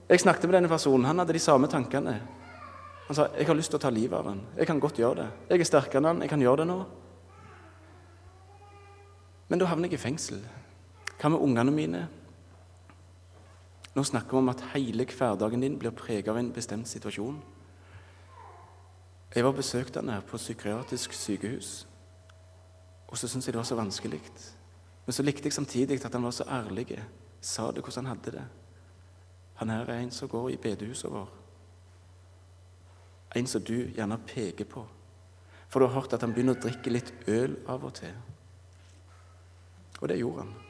Jeg 0.10 0.22
snakket 0.22 0.46
med 0.46 0.60
denne 0.60 0.70
personen. 0.70 1.06
Han 1.10 1.22
hadde 1.22 1.34
de 1.34 1.42
samme 1.42 1.70
tankene. 1.70 2.16
Han 3.10 3.18
sa 3.18 3.28
jeg 3.34 3.50
har 3.50 3.58
lyst 3.58 3.74
til 3.74 3.78
å 3.78 3.82
ta 3.82 3.90
livet 3.94 4.18
av 4.18 4.30
han. 4.30 4.42
Jeg 4.58 4.70
kan 4.70 4.82
godt 4.82 5.02
gjøre 5.02 5.24
det. 5.24 5.28
Jeg 5.50 5.66
er 5.66 5.70
sterkere 5.70 6.02
enn 6.02 6.10
han. 6.12 6.24
Jeg 6.26 6.34
kan 6.34 6.46
gjøre 6.46 6.62
det 6.62 6.70
nå. 6.70 6.80
Men 9.50 9.62
da 9.62 9.70
havner 9.70 9.90
jeg 9.90 9.98
i 9.98 10.02
fengsel. 10.02 10.42
Hva 11.20 11.30
med 11.30 11.44
ungene 11.44 11.72
mine? 11.72 12.08
Nå 13.96 14.04
snakker 14.04 14.32
vi 14.32 14.40
om 14.40 14.52
at 14.52 14.62
hele 14.74 15.04
hverdagen 15.04 15.62
din 15.62 15.76
blir 15.80 15.92
preget 15.92 16.30
av 16.32 16.38
en 16.40 16.52
bestemt 16.56 16.88
situasjon. 16.88 17.42
Jeg 19.36 19.46
var 19.46 19.54
besøkt 19.54 19.96
han 20.00 20.10
her 20.10 20.22
på 20.26 20.38
psykiatrisk 20.38 21.14
sykehus, 21.14 21.88
og 23.08 23.18
så 23.18 23.28
syntes 23.28 23.50
jeg 23.50 23.54
det 23.54 23.60
var 23.60 23.68
så 23.68 23.78
vanskelig. 23.78 24.22
Men 25.06 25.14
så 25.14 25.26
likte 25.26 25.50
jeg 25.50 25.54
samtidig 25.54 26.00
at 26.06 26.14
han 26.14 26.24
var 26.24 26.32
så 26.32 26.48
ærlig, 26.48 27.04
sa 27.42 27.68
det 27.72 27.84
hvordan 27.84 28.06
han 28.06 28.16
hadde 28.16 28.38
det. 28.38 28.46
Han 29.60 29.70
her 29.70 29.90
er 29.90 30.00
en 30.00 30.12
som 30.12 30.30
går 30.30 30.50
i 30.50 30.58
bedehuset 30.58 31.12
vår. 31.12 31.28
En 33.36 33.48
som 33.48 33.62
du 33.62 33.92
gjerne 33.92 34.18
peker 34.26 34.66
på. 34.66 34.86
For 35.70 35.80
du 35.80 35.88
har 35.88 36.00
hørt 36.00 36.14
at 36.14 36.22
han 36.22 36.34
begynner 36.34 36.56
å 36.56 36.64
drikke 36.64 36.94
litt 36.94 37.12
øl 37.28 37.60
av 37.68 37.84
og 37.86 37.94
til. 38.00 38.16
Og 40.00 40.08
det 40.10 40.18
gjorde 40.22 40.48
han. 40.48 40.69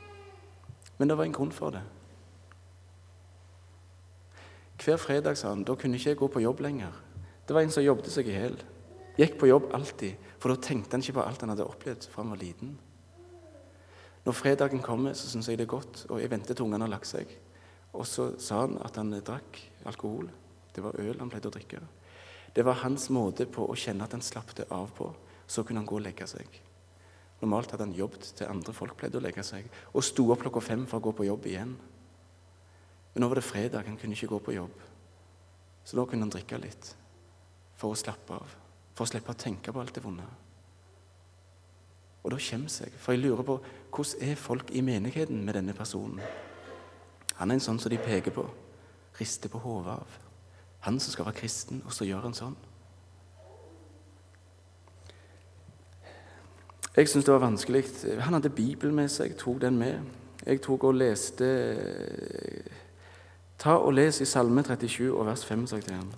Men 1.00 1.10
det 1.10 1.18
var 1.18 1.26
en 1.26 1.36
grunn 1.36 1.54
for 1.56 1.74
det. 1.74 1.82
Hver 4.80 5.00
fredag, 5.00 5.38
sa 5.40 5.52
han, 5.52 5.66
da 5.68 5.76
kunne 5.76 6.00
ikke 6.00 6.14
jeg 6.14 6.20
gå 6.20 6.28
på 6.32 6.44
jobb 6.44 6.62
lenger. 6.64 6.94
Det 7.48 7.56
var 7.56 7.66
en 7.66 7.74
som 7.74 7.84
jobbet 7.84 8.12
seg 8.12 8.30
i 8.30 8.36
hjel. 8.36 8.56
Gikk 9.20 9.40
på 9.40 9.50
jobb 9.50 9.72
alltid, 9.76 10.20
for 10.40 10.54
da 10.54 10.62
tenkte 10.64 10.96
han 10.96 11.04
ikke 11.04 11.18
på 11.18 11.26
alt 11.26 11.42
han 11.44 11.52
hadde 11.52 11.68
opplevd 11.68 12.08
fra 12.08 12.24
han 12.24 12.32
var 12.32 12.40
liten. 12.40 12.78
Når 14.28 14.36
fredagen 14.36 14.84
kommer, 14.84 15.16
så 15.18 15.28
syns 15.28 15.50
jeg 15.50 15.60
det 15.60 15.66
er 15.66 15.74
godt, 15.74 16.06
og 16.12 16.22
jeg 16.22 16.32
venter 16.32 16.56
til 16.56 16.68
ungene 16.68 16.86
har 16.86 16.94
lagt 16.94 17.10
seg. 17.10 17.32
Og 17.96 18.06
så 18.08 18.30
sa 18.40 18.62
han 18.66 18.78
at 18.86 19.00
han 19.00 19.12
drakk 19.16 19.60
alkohol. 19.90 20.30
Det 20.76 20.84
var 20.86 21.00
øl 21.02 21.18
han 21.20 21.32
pleide 21.32 21.50
å 21.50 21.56
drikke. 21.56 21.82
Det 22.54 22.66
var 22.66 22.84
hans 22.84 23.10
måte 23.14 23.48
på 23.50 23.66
å 23.68 23.78
kjenne 23.78 24.06
at 24.06 24.16
han 24.16 24.24
slapp 24.24 24.54
det 24.58 24.68
av 24.72 24.92
på. 24.96 25.10
Så 25.50 25.64
kunne 25.66 25.82
han 25.82 25.90
gå 25.90 25.98
og 25.98 26.06
legge 26.06 26.28
seg. 26.30 26.60
Normalt 27.40 27.72
hadde 27.72 27.88
han 27.88 27.96
jobbet 27.96 28.34
til 28.36 28.50
andre 28.52 28.74
folk 28.76 28.98
pleide 29.00 29.20
å 29.20 29.24
legge 29.24 29.44
seg, 29.48 29.68
og 29.94 30.04
sto 30.04 30.26
opp 30.34 30.44
klokka 30.44 30.64
fem 30.64 30.84
for 30.90 31.00
å 31.00 31.06
gå 31.08 31.16
på 31.16 31.28
jobb 31.30 31.48
igjen. 31.48 31.72
Men 33.14 33.24
nå 33.24 33.30
var 33.32 33.40
det 33.40 33.48
fredag, 33.48 33.88
han 33.88 33.98
kunne 34.00 34.18
ikke 34.18 34.34
gå 34.34 34.40
på 34.44 34.58
jobb. 34.58 34.84
Så 35.88 35.98
da 35.98 36.06
kunne 36.06 36.28
han 36.28 36.34
drikke 36.34 36.60
litt 36.62 36.92
for 37.80 37.96
å 37.96 37.98
slappe 37.98 38.36
av, 38.36 38.56
for 38.94 39.08
å 39.08 39.10
slippe 39.10 39.34
å 39.34 39.40
tenke 39.40 39.74
på 39.74 39.82
alt 39.82 39.96
det 39.96 40.04
vonde. 40.04 40.28
Og 42.20 42.34
da 42.34 42.40
kommer 42.44 42.76
jeg, 42.84 42.96
for 43.00 43.16
jeg 43.16 43.24
lurer 43.24 43.46
på 43.48 43.58
hvordan 43.96 44.28
er 44.28 44.40
folk 44.40 44.72
i 44.76 44.84
menigheten 44.86 45.40
med 45.46 45.56
denne 45.56 45.74
personen? 45.74 46.20
Han 47.40 47.52
er 47.52 47.56
en 47.56 47.64
sånn 47.64 47.80
som 47.80 47.92
de 47.92 47.98
peker 48.04 48.36
på, 48.36 48.44
rister 49.20 49.52
på 49.52 49.62
hodet 49.64 49.96
av. 49.96 50.18
Han 50.84 51.00
som 51.00 51.16
skal 51.16 51.30
være 51.30 51.40
kristen, 51.40 51.80
og 51.86 51.96
så 51.96 52.08
gjør 52.08 52.28
han 52.28 52.36
sånn. 52.36 52.58
Jeg 57.00 57.08
syntes 57.08 57.26
det 57.26 57.34
var 57.34 57.46
vanskelig. 57.46 57.84
Han 58.20 58.34
hadde 58.34 58.50
Bibelen 58.52 58.96
med 58.96 59.08
seg, 59.08 59.30
jeg 59.32 59.38
tok 59.40 59.62
den 59.62 59.78
med. 59.80 60.02
Jeg 60.44 60.60
tok 60.62 60.84
og 60.90 60.98
leste 61.00 61.48
Ta 63.60 63.78
og 63.80 63.94
les 63.94 64.20
i 64.20 64.28
Salme 64.28 64.64
37 64.64 65.08
og 65.14 65.26
vers 65.28 65.46
5, 65.48 65.64
sa 65.68 65.80
jeg 65.80 65.86
til 65.86 65.96
ham. 65.96 66.12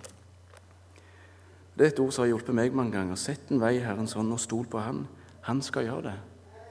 Det 1.78 1.86
er 1.86 1.92
et 1.92 2.02
ord 2.02 2.10
som 2.14 2.24
har 2.24 2.32
hjulpet 2.32 2.54
meg 2.54 2.74
mange 2.74 2.96
ganger. 2.96 3.18
Sett 3.18 3.50
en 3.50 3.62
vei 3.62 3.76
Herrens 3.82 4.16
hånd 4.18 4.34
og 4.34 4.42
stol 4.42 4.66
på 4.66 4.82
Han. 4.82 5.04
Han 5.46 5.62
skal 5.62 5.86
gjøre 5.86 6.02
det. 6.10 6.18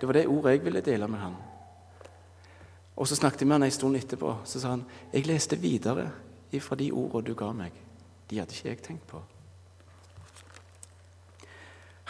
Det 0.02 0.08
var 0.08 0.20
det 0.20 0.28
ordet 0.28 0.58
jeg 0.58 0.66
ville 0.66 0.82
dele 0.82 1.08
med 1.08 1.20
Han. 1.20 1.36
Og 2.96 3.08
så 3.08 3.16
snakket 3.16 3.42
jeg 3.42 3.48
med 3.48 3.56
han 3.56 3.64
en 3.64 3.72
stund 3.72 3.96
etterpå. 3.96 4.36
Så 4.44 4.60
sa 4.60 4.76
han 4.76 4.84
jeg 5.14 5.28
leste 5.28 5.56
videre 5.56 6.10
ifra 6.52 6.76
de 6.76 6.92
ordene 6.92 7.32
du 7.32 7.34
ga 7.34 7.54
meg. 7.56 7.72
De 8.30 8.40
hadde 8.40 8.60
ikke 8.60 8.70
jeg 8.70 8.84
tenkt 8.84 9.08
på. 9.08 9.24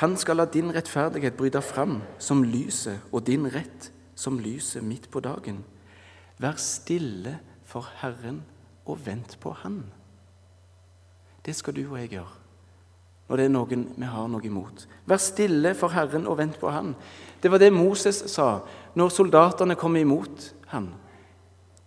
Han 0.02 0.18
skal 0.18 0.42
la 0.42 0.48
din 0.50 0.72
rettferdighet 0.74 1.38
bryte 1.38 1.62
fram 1.62 2.00
som 2.18 2.44
lyset, 2.44 3.00
og 3.12 3.28
din 3.28 3.46
rett 3.54 3.92
som 4.18 4.40
lyset 4.42 4.84
midt 4.84 5.12
på 5.14 5.22
dagen. 5.22 5.62
Vær 6.42 6.58
stille 6.58 7.38
for 7.70 7.86
Herren 8.02 8.42
og 8.86 9.06
vent 9.06 9.38
på 9.40 9.54
Han. 9.62 9.84
Det 11.46 11.56
skal 11.56 11.76
du 11.76 11.86
og 11.90 12.00
jeg 12.00 12.18
gjøre 12.18 12.38
når 13.32 13.40
det 13.40 13.46
er 13.46 13.52
noen 13.54 13.84
vi 13.96 14.08
har 14.12 14.26
noe 14.28 14.44
imot. 14.44 14.82
Vær 15.08 15.20
stille 15.24 15.72
for 15.80 15.94
Herren 15.96 16.26
og 16.28 16.36
vent 16.42 16.58
på 16.60 16.68
Han. 16.68 16.90
Det 17.40 17.48
var 17.48 17.62
det 17.64 17.70
Moses 17.72 18.18
sa 18.28 18.60
når 19.00 19.14
soldatene 19.16 19.78
kom 19.80 19.96
imot 19.96 20.50
han. 20.74 20.90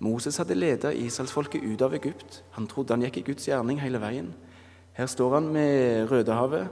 Moses 0.00 0.38
hadde 0.40 0.56
ledet 0.56 0.94
israelsfolket 0.96 1.60
ut 1.60 1.82
av 1.84 1.92
Egypt. 1.94 2.40
Han 2.56 2.66
trodde 2.66 2.96
han 2.96 3.04
gikk 3.04 3.18
i 3.20 3.26
Guds 3.28 3.44
gjerning 3.48 3.82
hele 3.82 4.00
veien. 4.00 4.32
Her 4.96 5.06
står 5.06 5.34
han 5.36 5.52
med 5.52 6.08
Rødehavet. 6.10 6.68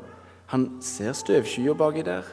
Han 0.46 0.82
ser 0.82 1.12
støvskyer 1.12 1.75
baki 1.75 2.02
der. 2.02 2.26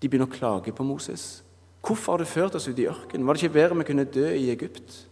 De 0.00 0.08
begynner 0.08 0.28
å 0.28 0.38
klage 0.38 0.72
på 0.72 0.84
Moses. 0.84 1.44
'Hvorfor 1.84 2.12
har 2.12 2.18
du 2.18 2.24
ført 2.24 2.54
oss 2.54 2.68
ut 2.68 2.78
i 2.78 2.86
ørkenen? 2.88 3.26
Var 3.26 3.34
det 3.34 3.42
ikke 3.42 3.52
bedre 3.52 3.76
vi 3.76 3.84
kunne 3.84 4.04
dø 4.04 4.28
i 4.32 4.50
Egypt?' 4.50 5.08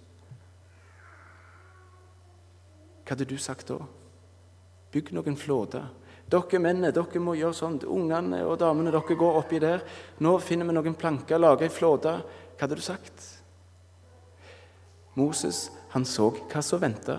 Hva 3.04 3.10
hadde 3.16 3.24
du 3.28 3.36
sagt 3.36 3.68
da? 3.68 3.76
Bygg 4.92 5.12
noen 5.12 5.36
flåter. 5.36 5.90
Dere 6.30 6.58
mennene, 6.58 6.92
dere 6.92 7.20
må 7.20 7.34
gjøre 7.36 7.56
sånn. 7.56 7.80
Ungene 7.84 8.46
og 8.46 8.58
damene, 8.58 8.92
dere 8.94 9.16
går 9.18 9.36
oppi 9.36 9.58
der. 9.58 9.82
Nå 10.20 10.38
finner 10.40 10.64
vi 10.64 10.72
noen 10.72 10.94
planker, 10.94 11.38
lager 11.38 11.66
ei 11.66 11.68
flåte. 11.68 12.14
Hva 12.56 12.60
hadde 12.60 12.78
du 12.78 12.80
sagt? 12.80 13.26
Moses 15.14 15.70
han 15.92 16.06
så 16.08 16.30
hva 16.30 16.62
som 16.64 16.80
venta. 16.80 17.18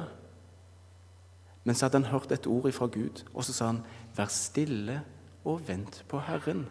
Men 1.63 1.75
så 1.75 1.85
hadde 1.85 2.01
han 2.01 2.11
hørt 2.11 2.31
et 2.31 2.47
ord 2.47 2.71
fra 2.73 2.87
Gud, 2.87 3.21
og 3.33 3.45
så 3.45 3.53
sa 3.53 3.69
han, 3.69 3.83
'Vær 4.15 4.25
stille 4.25 5.01
og 5.45 5.67
vent 5.67 6.05
på 6.07 6.19
Herren'. 6.19 6.65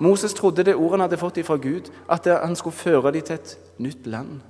Moses 0.00 0.34
trodde 0.34 0.62
det 0.62 0.74
ordet 0.74 0.90
han 0.90 1.00
hadde 1.00 1.16
fått 1.16 1.46
fra 1.46 1.56
Gud, 1.56 1.90
at 2.10 2.40
han 2.46 2.56
skulle 2.56 2.76
føre 2.76 3.12
dem 3.12 3.22
til 3.22 3.34
et 3.34 3.58
nytt 3.78 4.06
land. 4.06 4.40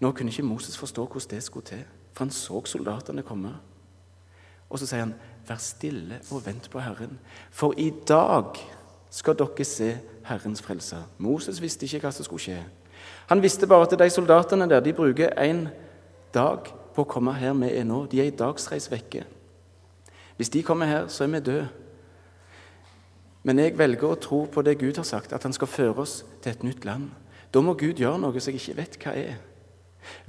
Nå 0.00 0.12
kunne 0.12 0.30
ikke 0.30 0.42
Moses 0.42 0.78
forstå 0.78 1.06
hvordan 1.06 1.30
det 1.30 1.42
skulle 1.42 1.66
til, 1.66 1.84
for 2.12 2.24
han 2.24 2.30
så 2.30 2.64
soldatene 2.64 3.22
komme. 3.22 3.54
Og 4.70 4.78
så 4.78 4.86
sier 4.86 5.00
han, 5.00 5.14
'Vær 5.48 5.56
stille 5.56 6.20
og 6.30 6.46
vent 6.46 6.70
på 6.70 6.80
Herren', 6.80 7.18
for 7.50 7.74
i 7.76 7.92
dag 8.08 8.44
skal 9.10 9.36
dere 9.38 9.64
se 9.64 9.98
Herrens 10.24 10.62
frelse. 10.62 10.96
Moses 11.18 11.62
visste 11.62 11.84
ikke 11.86 11.98
hva 12.06 12.10
som 12.10 12.24
skulle 12.24 12.40
skje. 12.40 12.64
Han 13.26 13.42
visste 13.42 13.66
bare 13.66 13.82
at 13.82 13.98
de 13.98 14.10
soldatene 14.10 14.68
der 14.70 14.80
de 14.80 14.92
bruker 14.92 15.28
en 15.38 15.68
dag 16.34 16.58
på 16.94 17.04
å 17.04 17.08
komme 17.08 17.32
her 17.32 17.52
vi 17.52 17.70
er 17.76 17.84
nå. 17.84 18.06
De 18.06 18.20
er 18.20 18.30
i 18.30 18.36
dagsreis 18.36 18.90
vekke. 18.90 19.24
Hvis 20.36 20.52
de 20.52 20.62
kommer 20.62 20.86
her, 20.86 21.06
så 21.08 21.24
er 21.24 21.32
vi 21.32 21.40
døde. 21.40 21.68
Men 23.42 23.58
jeg 23.58 23.78
velger 23.78 24.12
å 24.12 24.20
tro 24.22 24.44
på 24.46 24.62
det 24.62 24.78
Gud 24.78 24.96
har 25.00 25.06
sagt, 25.06 25.32
at 25.32 25.42
han 25.42 25.54
skal 25.54 25.70
føre 25.70 26.04
oss 26.04 26.20
til 26.42 26.52
et 26.52 26.62
nytt 26.66 26.84
land. 26.86 27.10
Da 27.52 27.60
må 27.60 27.74
Gud 27.74 28.00
gjøre 28.00 28.20
noe 28.22 28.40
som 28.40 28.54
jeg 28.54 28.62
ikke 28.62 28.78
vet 28.78 29.00
hva 29.02 29.16
er. 29.18 29.40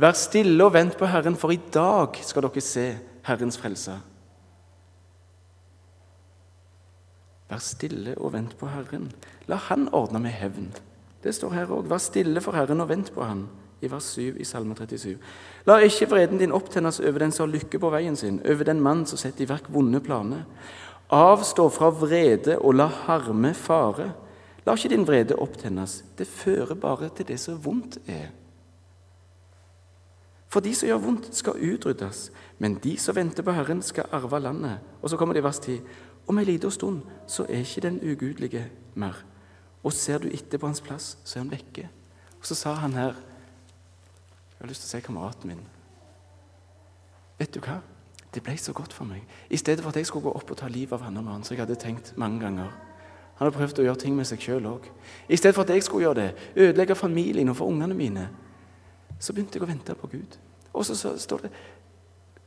Vær 0.02 0.18
stille 0.18 0.66
og 0.66 0.74
vent 0.74 0.98
på 0.98 1.10
Herren, 1.10 1.38
for 1.40 1.54
i 1.54 1.62
dag 1.74 2.18
skal 2.26 2.46
dere 2.46 2.64
se 2.66 2.88
Herrens 3.26 3.58
frelse. 3.58 3.96
Vær 7.50 7.62
stille 7.62 8.16
og 8.18 8.34
vent 8.34 8.58
på 8.58 8.70
Herren. 8.70 9.12
La 9.48 9.60
Han 9.70 9.88
ordne 9.94 10.22
med 10.24 10.34
hevn. 10.34 10.72
Det 11.24 11.36
står 11.36 11.54
her 11.54 11.72
òg. 11.72 11.88
Vær 11.90 12.02
stille 12.02 12.42
for 12.42 12.58
Herren 12.58 12.82
og 12.82 12.90
vent 12.90 13.14
på 13.14 13.24
Han, 13.24 13.46
i 13.84 13.92
vers 13.92 14.08
7 14.16 14.40
i 14.40 14.48
Salme 14.48 14.76
37. 14.76 15.18
La 15.68 15.78
ikke 15.84 16.10
vreden 16.12 16.42
din 16.42 16.56
opptennes 16.56 17.00
over 17.04 17.24
den 17.24 17.32
som 17.36 17.48
har 17.48 17.54
lykke 17.54 17.80
på 17.80 17.92
veien 17.94 18.16
sin, 18.20 18.42
over 18.46 18.68
den 18.68 18.82
mann 18.84 19.06
som 19.10 19.20
setter 19.20 19.46
i 19.46 19.50
verk 19.50 19.70
vonde 19.74 20.02
planer. 20.04 20.46
Avstå 21.14 21.68
fra 21.70 21.92
vrede 21.94 22.58
og 22.60 22.78
la 22.80 22.88
harme 23.06 23.54
fare. 23.54 24.14
La 24.66 24.76
ikke 24.78 24.94
din 24.96 25.08
vrede 25.08 25.36
opptennes. 25.36 26.02
Det 26.18 26.28
fører 26.28 26.76
bare 26.80 27.12
til 27.16 27.28
det 27.28 27.40
som 27.40 27.60
vondt 27.64 28.00
er. 28.08 28.32
For 30.54 30.62
de 30.62 30.74
som 30.78 30.86
gjør 30.86 31.02
vondt, 31.02 31.32
skal 31.34 31.58
utryddes, 31.58 32.28
men 32.62 32.76
de 32.84 32.94
som 33.02 33.16
venter 33.18 33.44
på 33.44 33.56
Herren, 33.58 33.82
skal 33.82 34.10
arve 34.14 34.40
landet. 34.40 34.84
Og 35.02 35.10
så 35.10 35.18
kommer 35.18 35.34
det 35.34 35.42
i 35.42 35.48
vers 35.48 35.60
10. 35.60 35.80
Om 36.30 36.40
ei 36.40 36.46
lita 36.46 36.70
stund 36.70 37.02
så 37.28 37.44
er 37.50 37.64
ikke 37.66 37.82
den 37.82 37.98
ugudelige 38.00 38.68
mer. 38.94 39.18
Og 39.84 39.94
ser 39.94 40.22
du 40.22 40.30
etter 40.30 40.62
på 40.62 40.70
hans 40.70 40.82
plass, 40.82 41.18
så 41.26 41.40
er 41.40 41.44
han 41.44 41.52
vekke. 41.52 41.88
Og 42.40 42.46
så 42.46 42.56
sa 42.56 42.74
han 42.80 42.94
her 42.94 43.18
Jeg 44.64 44.70
har 44.70 44.72
lyst 44.72 44.86
til 44.86 44.88
å 44.88 44.92
si 44.96 45.04
kameraten 45.04 45.50
min. 45.52 45.64
Vet 47.36 47.52
du 47.52 47.58
hva? 47.60 47.82
Det 48.32 48.40
ble 48.46 48.54
så 48.56 48.72
godt 48.72 48.94
for 48.96 49.04
meg. 49.04 49.26
I 49.52 49.58
stedet 49.60 49.84
for 49.84 49.92
at 49.92 50.00
jeg 50.00 50.08
skulle 50.08 50.30
gå 50.30 50.32
opp 50.40 50.54
og 50.56 50.58
ta 50.62 50.70
livet 50.72 50.96
av 50.96 51.04
han 51.04 51.20
og 51.20 51.26
mannen, 51.26 51.44
som 51.44 51.52
jeg 51.52 51.66
hadde 51.66 51.76
tenkt 51.82 52.14
mange 52.16 52.40
ganger. 52.40 52.70
Han 52.72 53.42
hadde 53.42 53.58
prøvd 53.58 53.82
å 53.84 53.86
gjøre 53.90 54.02
ting 54.06 54.16
med 54.16 54.30
seg 54.30 54.40
sjøl 54.40 54.70
òg. 54.72 54.88
I 55.28 55.42
stedet 55.42 55.58
for 55.58 55.68
at 55.68 55.76
jeg 55.76 55.84
skulle 55.84 56.08
gjøre 56.08 56.22
det, 56.22 56.48
ødelegge 56.56 56.96
familien 56.96 57.52
og 57.52 57.60
for 57.60 57.76
ungene 57.76 58.00
mine, 58.00 58.26
så 59.20 59.36
begynte 59.36 59.60
jeg 59.60 59.68
å 59.68 59.70
vente 59.74 59.98
på 60.00 60.14
Gud. 60.16 60.40
Og 60.72 60.88
så, 60.88 60.96
så 60.96 61.12
står 61.20 61.44
det 61.50 61.54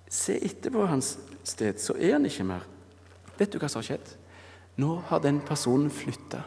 Se 0.08 0.40
etterpå 0.40 0.88
hans 0.88 1.18
sted, 1.44 1.84
så 1.84 2.00
er 2.00 2.16
han 2.16 2.32
ikke 2.32 2.48
mer. 2.48 2.64
Vet 3.36 3.52
du 3.52 3.60
hva 3.60 3.68
som 3.68 3.84
har 3.84 3.90
skjedd? 3.92 4.16
Nå 4.80 5.02
har 5.12 5.20
den 5.20 5.44
personen 5.44 5.92
flytta. 5.92 6.46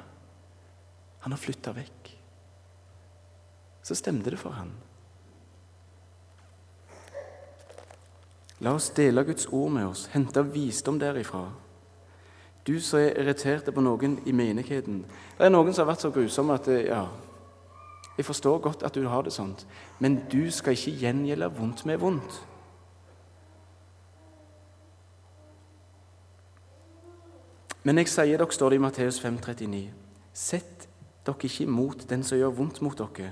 Han 1.29 1.37
har 1.37 1.45
flytta 1.45 1.77
vekk. 1.77 2.15
Så 3.85 4.01
stemte 4.01 4.33
det 4.33 4.41
for 4.41 4.57
han. 4.57 4.73
La 8.59 8.73
oss 8.75 8.89
dele 8.95 9.23
Guds 9.23 9.47
ord 9.51 9.71
med 9.71 9.87
oss, 9.87 10.09
hente 10.13 10.43
visdom 10.43 10.99
derifra. 10.99 11.45
Du 12.67 12.79
som 12.83 12.99
er 12.99 13.15
irritert 13.21 13.69
på 13.73 13.81
noen 13.81 14.17
i 14.27 14.33
menigheten. 14.35 15.05
Det 15.37 15.47
er 15.47 15.53
noen 15.53 15.73
som 15.73 15.85
har 15.85 15.93
vært 15.93 16.03
så 16.03 16.11
grusomme 16.11 16.57
at 16.59 16.67
ja, 16.67 17.05
jeg 18.19 18.25
forstår 18.27 18.59
godt 18.59 18.83
at 18.83 18.95
du 18.95 19.07
har 19.07 19.23
det 19.23 19.31
sånt, 19.33 19.63
men 19.99 20.17
du 20.31 20.51
skal 20.51 20.75
ikke 20.75 20.97
gjengjelde 21.05 21.47
vondt 21.55 21.85
med 21.87 22.01
vondt. 22.01 22.41
Men 27.87 27.97
jeg 27.97 28.11
sier 28.11 28.35
dere, 28.35 28.51
står 28.51 28.73
det 28.73 28.75
i 28.75 28.83
Matteus 28.83 29.21
5,39, 29.23 29.79
sett 30.35 30.89
dere 31.25 31.47
ikke 31.47 31.63
imot 31.63 32.03
den 32.09 32.27
som 32.27 32.37
gjør 32.37 32.51
vondt 32.57 32.81
mot 32.83 32.99
dere. 32.99 33.31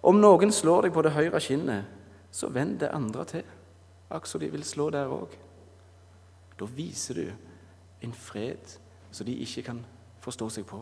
Om 0.00 0.22
noen 0.24 0.52
slår 0.52 0.88
deg 0.88 0.96
på 0.96 1.04
det 1.04 1.12
høyre 1.12 1.40
kinnet, 1.44 1.92
så 2.32 2.48
vend 2.48 2.78
det 2.80 2.94
andre 2.96 3.28
til, 3.28 3.44
akkurat 4.10 4.28
som 4.28 4.40
de 4.40 4.50
vil 4.52 4.64
slå 4.64 4.90
der 4.90 5.10
òg. 5.10 5.32
Da 6.58 6.64
viser 6.64 7.14
du 7.14 7.30
en 8.04 8.12
fred 8.12 8.78
som 9.10 9.26
de 9.26 9.34
ikke 9.42 9.62
kan 9.62 9.84
forstå 10.24 10.48
seg 10.50 10.66
på. 10.66 10.80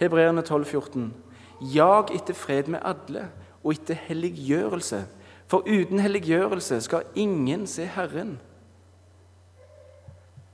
Hebreerne 0.00 0.42
12, 0.42 0.64
14. 0.64 1.14
Jag 1.74 2.10
etter 2.14 2.34
fred 2.36 2.68
med 2.68 2.84
alle 2.84 3.30
og 3.62 3.72
etter 3.72 3.96
helliggjørelse, 4.06 5.06
for 5.46 5.64
uten 5.66 6.02
helliggjørelse 6.02 6.80
skal 6.84 7.06
ingen 7.14 7.66
se 7.70 7.86
Herren. 7.86 8.36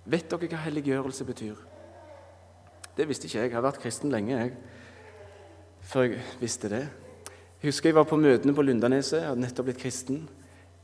Vet 0.04 0.30
dere 0.30 0.48
hva 0.50 0.60
helliggjørelse 0.64 1.24
betyr? 1.24 1.58
Det 2.96 3.08
visste 3.08 3.26
ikke 3.26 3.38
jeg. 3.38 3.50
Jeg 3.50 3.56
har 3.56 3.64
vært 3.64 3.80
kristen 3.80 4.12
lenge 4.12 4.36
jeg, 4.36 4.54
før 5.80 6.10
jeg 6.10 6.24
visste 6.40 6.68
det. 6.68 6.82
Jeg 7.62 7.70
husker 7.70 7.92
jeg 7.92 7.94
var 7.94 8.08
på 8.10 8.16
møtene 8.18 8.50
på 8.56 8.62
Lundaneset. 8.66 9.20
Jeg 9.20 9.28
hadde 9.30 9.40
nettopp 9.44 9.68
blitt 9.68 9.78
kristen. 9.78 10.24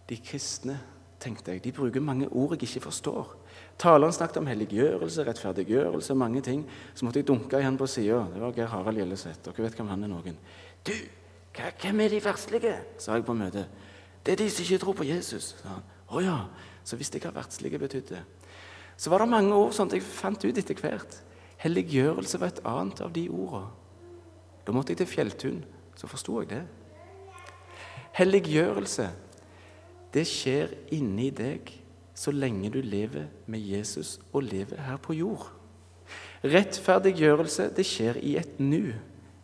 De 0.06 0.16
kristne 0.22 0.76
tenkte 1.18 1.50
jeg, 1.50 1.64
de 1.64 1.72
bruker 1.74 2.04
mange 2.04 2.28
ord 2.30 2.52
jeg 2.54 2.68
ikke 2.68 2.84
forstår. 2.84 3.32
Taleren 3.82 4.14
snakket 4.14 4.36
om 4.38 4.46
helliggjørelse, 4.46 5.24
rettferdiggjørelse, 5.26 6.14
mange 6.14 6.42
ting. 6.46 6.60
Så 6.94 7.02
måtte 7.02 7.18
jeg 7.18 7.26
dunke 7.26 7.58
igjen 7.58 7.78
på 7.80 7.88
sida. 7.90 8.20
Det 8.30 8.42
var 8.44 8.54
Geir 8.54 8.70
Harald 8.70 9.00
Gjelleseth. 9.00 9.40
Dere 9.42 9.64
vet 9.64 9.74
hvem 9.74 9.90
han 9.90 10.06
er 10.06 10.12
noen. 10.12 10.38
Du, 10.86 10.94
hvem 11.82 12.02
er 12.04 12.14
de 12.14 12.20
verdslige? 12.22 12.74
sa 13.02 13.16
jeg 13.18 13.26
på 13.26 13.34
møtet. 13.34 13.66
Det 14.22 14.36
er 14.36 14.42
de 14.44 14.46
som 14.50 14.62
ikke 14.62 14.78
tror 14.84 14.98
på 15.00 15.06
Jesus. 15.08 15.56
sa 15.58 15.80
han. 15.80 15.88
Å 16.14 16.22
ja. 16.22 16.36
Så 16.86 16.98
visste 17.00 17.18
jeg 17.18 17.26
hva 17.26 17.40
verdslige 17.40 17.80
betydde. 17.82 18.20
Så 18.94 19.10
var 19.10 19.24
det 19.24 19.32
mange 19.34 19.50
ord 19.56 19.74
sånt 19.74 19.98
jeg 19.98 20.06
fant 20.06 20.46
ut 20.46 20.62
etter 20.62 20.78
hvert. 20.78 21.18
Helliggjørelse 21.58 22.38
var 22.38 22.54
et 22.54 22.62
annet 22.62 23.02
av 23.02 23.10
de 23.18 23.26
ordene. 23.26 23.74
Da 24.62 24.74
måtte 24.76 24.92
jeg 24.92 25.02
til 25.02 25.10
Fjelltun, 25.10 25.60
så 25.98 26.06
forsto 26.10 26.38
jeg 26.42 26.52
det. 26.52 26.62
Helliggjørelse, 28.18 29.08
det 30.14 30.24
skjer 30.26 30.72
inni 30.94 31.28
deg 31.34 31.72
så 32.18 32.32
lenge 32.34 32.70
du 32.74 32.80
lever 32.82 33.28
med 33.46 33.62
Jesus 33.62 34.16
og 34.32 34.46
lever 34.48 34.80
her 34.86 34.98
på 35.02 35.14
jord. 35.18 35.50
Rettferdiggjørelse, 36.42 37.68
det 37.74 37.86
skjer 37.86 38.18
i 38.22 38.36
et 38.40 38.60
nu, 38.62 38.94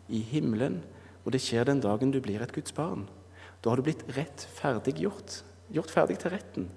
i 0.07 0.21
himmelen, 0.31 0.81
og 1.25 1.33
det 1.35 1.41
skjer 1.43 1.67
den 1.67 1.83
dagen 1.83 2.11
du 2.11 2.21
blir 2.23 2.43
et 2.43 2.53
Guds 2.55 2.73
barn. 2.75 3.05
Da 3.63 3.71
har 3.71 3.79
du 3.79 3.85
blitt 3.87 4.03
rettferdiggjort, 4.15 5.39
gjort 5.73 5.91
ferdig 5.91 6.19
til 6.21 6.31
retten. 6.35 6.67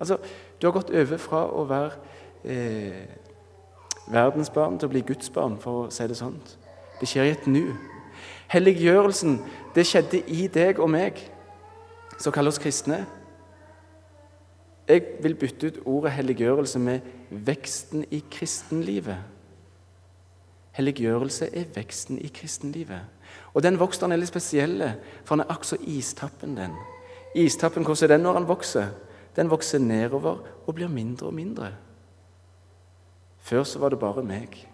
Altså, 0.00 0.18
Du 0.60 0.66
har 0.66 0.72
gått 0.72 0.90
over 0.90 1.20
fra 1.20 1.44
å 1.52 1.64
være 1.68 1.92
eh, 2.44 3.06
verdensbarn 4.08 4.78
til 4.78 4.88
å 4.88 4.92
bli 4.92 5.04
Guds 5.06 5.30
barn, 5.30 5.58
for 5.60 5.86
å 5.86 5.90
si 5.92 6.06
det 6.08 6.16
sånn. 6.16 6.38
Det 7.00 7.08
skjer 7.08 7.28
i 7.28 7.34
et 7.34 7.46
nu. 7.46 7.76
Helliggjørelsen 8.48 9.38
det 9.74 9.86
skjedde 9.86 10.22
i 10.32 10.46
deg 10.52 10.78
og 10.80 10.90
meg, 10.90 11.18
som 12.18 12.32
kaller 12.32 12.54
oss 12.54 12.60
kristne. 12.62 13.02
Jeg 14.86 15.02
vil 15.22 15.34
bytte 15.34 15.66
ut 15.66 15.80
ordet 15.84 16.12
helliggjørelse 16.14 16.78
med 16.78 17.00
veksten 17.30 18.04
i 18.10 18.22
kristenlivet. 18.30 19.18
Helliggjørelse 20.76 21.48
er 21.56 21.72
veksten 21.74 22.20
i 22.22 22.28
kristenlivet. 22.28 23.00
Og 23.54 23.62
den 23.64 23.78
voksen 23.80 24.12
er 24.12 24.20
litt 24.20 24.30
spesiell, 24.30 24.78
for 25.24 25.34
han 25.34 25.42
er 25.42 25.50
akkurat 25.50 25.72
som 25.72 25.88
istappen. 25.88 26.56
den. 26.56 26.76
Istappen, 27.34 27.84
hvordan 27.84 28.04
er 28.04 28.14
den 28.14 28.22
når 28.22 28.32
han 28.32 28.48
vokser? 28.48 28.86
Den 29.36 29.50
vokser 29.50 29.78
nedover 29.78 30.38
og 30.66 30.74
blir 30.74 30.88
mindre 30.88 31.26
og 31.26 31.34
mindre. 31.34 31.72
Før 33.38 33.62
så 33.62 33.78
var 33.78 33.88
det 33.88 33.98
bare 33.98 34.22
meg. 34.22 34.68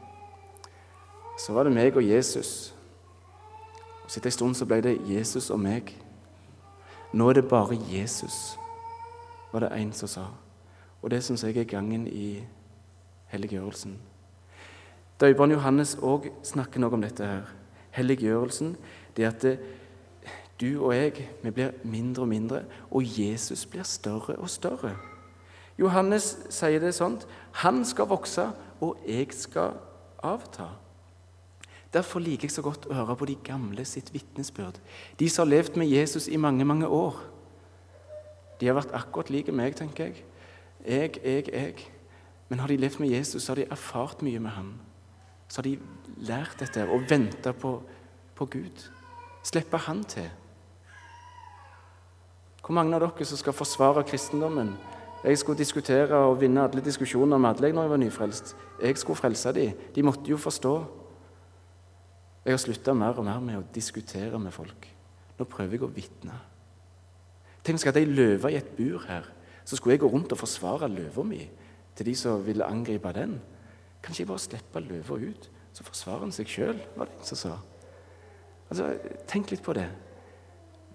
Så 1.39 1.53
var 1.53 1.65
det 1.65 1.73
meg 1.73 1.97
og 1.97 2.09
Jesus. 2.09 2.75
Så 4.13 4.19
Etter 4.21 4.29
en 4.29 4.33
stund 4.33 4.55
så 4.55 4.67
ble 4.69 4.83
det 4.85 4.99
Jesus 5.09 5.47
og 5.51 5.61
meg. 5.65 5.95
Nå 7.17 7.31
er 7.31 7.39
det 7.39 7.49
bare 7.49 7.79
Jesus, 7.89 8.59
var 9.53 9.65
det 9.65 9.71
en 9.73 9.93
som 9.97 10.09
sa. 10.09 10.25
Og 11.01 11.11
det 11.11 11.23
syns 11.25 11.45
jeg 11.49 11.57
er 11.57 11.65
gangen 11.65 12.05
i 12.07 12.43
helliggjørelsen. 13.33 13.95
Døperen 15.17 15.57
Johannes 15.57 15.95
òg 15.97 16.29
snakker 16.45 16.85
noe 16.85 16.93
om 16.93 17.01
dette. 17.01 17.25
her. 17.25 17.49
Helliggjørelsen 17.97 18.77
det 19.17 19.25
at 19.25 19.41
det, 19.43 19.59
du 20.61 20.85
og 20.85 20.93
jeg 20.95 21.31
vi 21.43 21.51
blir 21.51 21.73
mindre 21.83 22.23
og 22.23 22.29
mindre, 22.29 22.63
og 22.91 23.21
Jesus 23.21 23.65
blir 23.67 23.83
større 23.83 24.37
og 24.37 24.51
større. 24.51 24.93
Johannes 25.79 26.37
sier 26.51 26.85
det 26.85 26.93
sånn 26.93 27.17
han 27.65 27.81
skal 27.85 28.13
vokse, 28.13 28.51
og 28.81 29.01
jeg 29.09 29.33
skal 29.33 29.73
avta. 30.23 30.82
Derfor 31.93 32.21
liker 32.25 32.49
jeg 32.49 32.55
så 32.55 32.63
godt 32.65 32.87
å 32.89 32.97
høre 32.97 33.17
på 33.21 33.29
de 33.29 33.37
gamle 33.45 33.85
sitt 33.85 34.13
vitnesbyrd. 34.15 34.79
De 35.21 35.29
som 35.29 35.45
har 35.45 35.51
levd 35.51 35.77
med 35.77 35.91
Jesus 35.93 36.29
i 36.29 36.41
mange, 36.41 36.65
mange 36.65 36.89
år. 36.89 37.19
De 38.61 38.67
har 38.67 38.79
vært 38.79 38.95
akkurat 38.97 39.31
like 39.31 39.53
meg, 39.53 39.77
tenker 39.77 40.09
jeg. 40.09 40.25
Jeg, 40.87 41.19
jeg, 41.25 41.51
jeg. 41.53 41.91
Men 42.49 42.63
har 42.63 42.73
de 42.73 42.79
levd 42.81 43.01
med 43.01 43.13
Jesus, 43.13 43.43
så 43.43 43.53
har 43.53 43.61
de 43.61 43.69
erfart 43.71 44.23
mye 44.25 44.41
med 44.41 44.51
ham. 44.57 44.73
Så 45.49 45.61
har 45.61 45.69
de 45.69 45.79
lært 46.25 46.57
dette 46.61 46.87
og 46.89 47.05
venta 47.11 47.53
på, 47.53 47.75
på 48.37 48.49
Gud. 48.57 48.87
Slippe 49.45 49.77
Han 49.77 50.05
til. 50.09 50.31
Hvor 52.63 52.75
mange 52.79 52.95
av 52.97 53.03
dere 53.03 53.27
som 53.27 53.37
skal 53.37 53.53
forsvare 53.53 54.05
kristendommen? 54.07 54.77
Jeg 55.25 55.39
skulle 55.39 55.59
diskutere 55.59 56.17
og 56.17 56.41
vinne 56.41 56.63
alle 56.63 56.83
diskusjoner 56.83 57.39
med 57.39 57.51
alle 57.51 57.73
når 57.75 57.83
jeg 57.83 57.91
var 57.91 58.01
nyfrelst. 58.01 58.57
Jeg 58.83 58.99
skulle 58.99 59.19
frelse 59.19 59.53
dem. 59.53 59.79
De 59.95 60.03
måtte 60.03 60.31
jo 60.31 60.37
forstå. 60.41 61.02
Jeg 62.43 62.57
har 62.57 62.59
slutta 62.59 62.95
mer 62.99 63.19
og 63.19 63.27
mer 63.27 63.43
med 63.45 63.61
å 63.61 63.67
diskutere 63.75 64.39
med 64.43 64.55
folk. 64.55 64.89
Nå 65.39 65.47
prøver 65.47 65.77
jeg 65.77 65.87
å 65.87 65.93
vitne. 65.95 66.39
Tenk 67.63 67.77
om 67.77 67.85
jeg 67.85 67.93
hadde 67.93 68.03
ei 68.03 68.11
løve 68.11 68.51
i 68.51 68.59
et 68.59 68.73
bur 68.77 69.05
her, 69.07 69.29
så 69.65 69.79
skulle 69.79 69.95
jeg 69.95 70.03
gå 70.03 70.11
rundt 70.11 70.33
og 70.35 70.41
forsvare 70.41 70.91
løva 70.91 71.23
mi 71.27 71.45
til 71.95 72.09
de 72.09 72.15
som 72.19 72.43
ville 72.43 72.67
angripe 72.67 73.13
den. 73.15 73.37
Kan 74.03 74.15
ikke 74.15 74.25
jeg 74.25 74.31
bare 74.33 74.43
slippe 74.43 74.83
løva 74.83 75.19
ut, 75.23 75.47
så 75.73 75.87
forsvarer 75.87 76.27
han 76.27 76.35
seg 76.35 76.51
sjøl, 76.51 76.81
var 76.97 77.11
det 77.11 77.21
en 77.23 77.39
sa. 77.39 77.59
Altså, 78.73 78.89
Tenk 79.31 79.53
litt 79.53 79.63
på 79.63 79.77
det. 79.79 79.87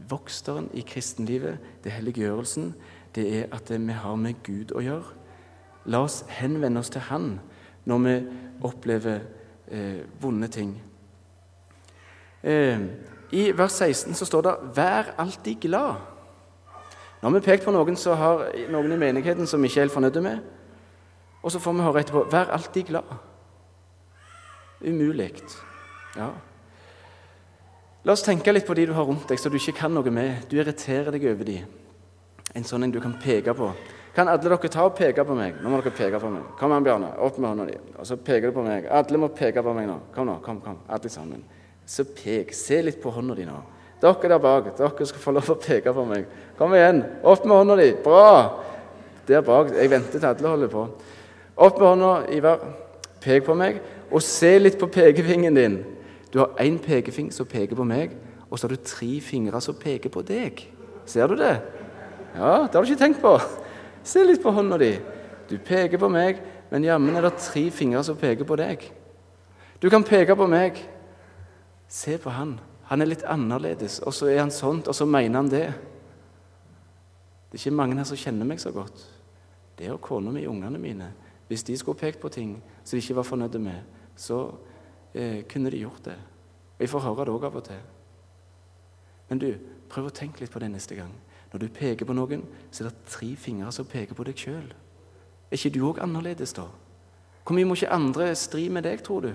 Voksteren 0.10 0.68
i 0.78 0.84
kristenlivet, 0.86 1.64
det 1.84 1.96
helliggjørelsen, 1.96 2.74
det 3.16 3.26
er 3.40 3.56
at 3.56 3.72
vi 3.72 3.96
har 3.96 4.20
med 4.20 4.44
Gud 4.44 4.76
å 4.76 4.84
gjøre. 4.84 5.16
La 5.88 6.04
oss 6.04 6.24
henvende 6.28 6.84
oss 6.84 6.92
til 6.92 7.08
Han 7.08 7.38
når 7.88 8.04
vi 8.04 8.16
opplever 8.68 9.22
eh, 9.72 10.04
vonde 10.20 10.50
ting. 10.52 10.76
Eh, 12.44 12.80
I 13.32 13.52
vers 13.58 13.72
16 13.72 14.14
så 14.14 14.26
står 14.26 14.42
det 14.42 14.56
'vær 14.76 15.14
alltid 15.18 15.56
glad'. 15.66 15.96
Nå 17.22 17.30
har 17.30 17.40
vi 17.40 17.46
pekt 17.46 17.66
på 17.66 17.72
noen 17.72 17.96
Så 17.96 18.14
har 18.14 18.52
noen 18.70 18.92
i 18.92 18.98
menigheten 18.98 19.48
som 19.48 19.64
ikke 19.64 19.78
er 19.78 19.84
helt 19.84 19.92
fornøyde 19.92 20.22
med. 20.22 20.40
Og 21.44 21.52
så 21.52 21.60
får 21.60 21.74
vi 21.74 21.82
høre 21.82 22.00
etterpå 22.00 22.30
'vær 22.30 22.52
alltid 22.52 22.84
glad'. 22.84 23.18
Umulig. 24.82 25.34
Ja. 26.16 26.30
La 28.04 28.14
oss 28.14 28.22
tenke 28.22 28.54
litt 28.54 28.66
på 28.66 28.74
de 28.74 28.86
du 28.86 28.94
har 28.94 29.04
rundt 29.04 29.28
deg, 29.28 29.40
så 29.40 29.50
du 29.50 29.58
ikke 29.58 29.80
kan 29.82 29.92
noe 29.92 30.12
med. 30.12 30.48
Du 30.50 30.56
irriterer 30.56 31.12
deg 31.12 31.26
over 31.26 31.44
de. 31.44 31.66
En 32.56 32.64
sånn 32.64 32.84
en 32.84 32.92
du 32.92 33.02
kan 33.04 33.14
peke 33.24 33.54
på. 33.54 33.72
Kan 34.16 34.28
alle 34.28 34.42
dere 34.42 34.70
ta 34.72 34.86
og 34.88 34.96
peke 34.96 35.26
på 35.28 35.36
meg? 35.36 35.60
Nå 35.62 35.70
må 35.70 35.82
dere 35.82 35.94
peke 35.94 36.20
på 36.20 36.30
meg. 36.32 36.44
Kom 36.58 36.72
an, 36.72 36.84
Bjarne. 36.84 37.12
Opp 37.20 37.38
med 37.38 37.50
hånda 37.50 37.66
di. 37.68 37.76
Og 38.00 38.08
så 38.08 38.16
peker 38.18 38.48
du 38.48 38.56
på 38.56 38.64
meg. 38.64 38.88
Alle 38.90 39.18
må 39.18 39.28
peke 39.28 39.62
på 39.62 39.74
meg 39.78 39.86
nå. 39.90 40.00
Kom 40.16 40.26
nå, 40.26 40.40
kom, 40.46 40.62
kom. 40.62 40.80
Alle 40.90 41.10
sammen. 41.10 41.44
Så 41.88 42.04
pek. 42.04 42.52
Se 42.56 42.82
litt 42.84 43.00
på 43.02 43.12
hånda 43.16 43.36
di 43.38 43.48
nå. 43.48 43.58
Dere 44.02 44.30
der 44.30 44.42
bak, 44.42 44.74
dere 44.78 45.06
skal 45.10 45.22
få 45.22 45.34
lov 45.34 45.48
å 45.50 45.58
peke 45.58 45.94
på 45.94 46.04
meg. 46.06 46.28
Kom 46.58 46.76
igjen. 46.78 47.02
Opp 47.26 47.46
med 47.48 47.58
hånda 47.58 47.78
di. 47.80 47.92
Bra! 48.04 48.64
Der 49.28 49.46
bak. 49.46 49.72
Jeg 49.74 49.92
venter 49.92 50.20
til 50.20 50.28
alle 50.30 50.52
holder 50.52 50.74
på. 50.74 50.84
Opp 51.56 51.80
med 51.80 51.88
hånda, 51.88 52.12
Ivar. 52.36 52.66
Pek 53.24 53.48
på 53.48 53.56
meg. 53.58 53.80
Og 54.12 54.22
se 54.24 54.52
litt 54.60 54.78
på 54.80 54.90
pekefingeren 54.92 55.58
din. 55.58 55.80
Du 56.32 56.40
har 56.44 56.54
én 56.62 56.78
pekefing 56.78 57.32
som 57.34 57.48
peker 57.48 57.76
på 57.76 57.86
meg, 57.88 58.12
og 58.52 58.60
så 58.60 58.68
har 58.68 58.76
du 58.76 58.84
tre 58.84 59.20
fingre 59.24 59.62
som 59.64 59.76
peker 59.80 60.12
på 60.12 60.22
deg. 60.28 60.60
Ser 61.08 61.32
du 61.32 61.38
det? 61.40 61.56
Ja, 62.36 62.68
det 62.68 62.76
har 62.76 62.84
du 62.84 62.92
ikke 62.92 63.00
tenkt 63.00 63.24
på. 63.24 63.34
Se 64.04 64.24
litt 64.28 64.44
på 64.44 64.52
hånda 64.54 64.78
di. 64.80 64.92
Du 65.48 65.56
peker 65.58 66.00
på 66.00 66.10
meg, 66.12 66.44
men 66.70 66.86
jammen 66.86 67.16
er 67.16 67.26
det 67.26 67.40
tre 67.40 67.64
fingre 67.72 68.04
som 68.04 68.20
peker 68.20 68.48
på 68.48 68.60
deg. 68.60 68.84
Du 69.82 69.90
kan 69.90 70.06
peke 70.06 70.36
på 70.36 70.48
meg. 70.52 70.80
Se 71.88 72.18
på 72.18 72.30
han. 72.30 72.58
Han 72.88 73.04
er 73.04 73.10
litt 73.10 73.26
annerledes, 73.28 74.00
og 74.00 74.16
så 74.16 74.30
er 74.32 74.42
han 74.42 74.52
sånt, 74.52 74.88
og 74.88 74.96
så 74.96 75.06
mener 75.08 75.42
han 75.42 75.52
det. 75.52 75.68
Det 77.48 77.58
er 77.58 77.62
ikke 77.62 77.80
mange 77.80 77.98
her 78.00 78.08
som 78.08 78.20
kjenner 78.20 78.48
meg 78.48 78.60
så 78.64 78.72
godt. 78.76 79.06
Det 79.78 79.88
er 79.88 80.00
kona 80.02 80.32
mi 80.32 80.46
ungene 80.48 80.80
mine. 80.80 81.12
Hvis 81.48 81.64
de 81.64 81.78
skulle 81.78 82.00
pekt 82.00 82.20
på 82.20 82.30
ting 82.30 82.58
som 82.84 82.98
de 82.98 83.04
ikke 83.04 83.16
var 83.20 83.28
fornøyde 83.28 83.60
med, 83.60 83.84
så 84.16 84.50
eh, 85.14 85.44
kunne 85.48 85.72
de 85.72 85.84
gjort 85.84 86.06
det. 86.06 86.18
Og 86.78 86.82
Jeg 86.82 86.90
får 86.90 87.06
høre 87.06 87.26
det 87.26 87.36
òg 87.36 87.46
av 87.48 87.56
og 87.56 87.64
til. 87.64 87.80
Men 89.30 89.40
du, 89.40 89.48
prøv 89.90 90.10
å 90.10 90.16
tenke 90.16 90.44
litt 90.44 90.52
på 90.52 90.60
det 90.60 90.72
neste 90.72 90.96
gang. 90.96 91.14
Når 91.52 91.64
du 91.64 91.68
peker 91.72 92.08
på 92.08 92.16
noen, 92.16 92.44
så 92.72 92.84
er 92.84 92.90
det 92.90 93.08
tre 93.08 93.30
fingre 93.40 93.72
som 93.72 93.88
peker 93.88 94.16
på 94.16 94.26
deg 94.28 94.40
sjøl. 94.40 94.68
Er 95.48 95.56
ikke 95.56 95.72
du 95.76 95.82
òg 95.88 96.02
annerledes, 96.04 96.54
da? 96.56 96.68
Hvor 97.48 97.56
mye 97.56 97.68
må 97.68 97.78
ikke 97.78 97.96
andre 97.96 98.34
stri 98.36 98.68
med 98.70 98.84
deg, 98.84 99.00
tror 99.04 99.24
du? 99.24 99.32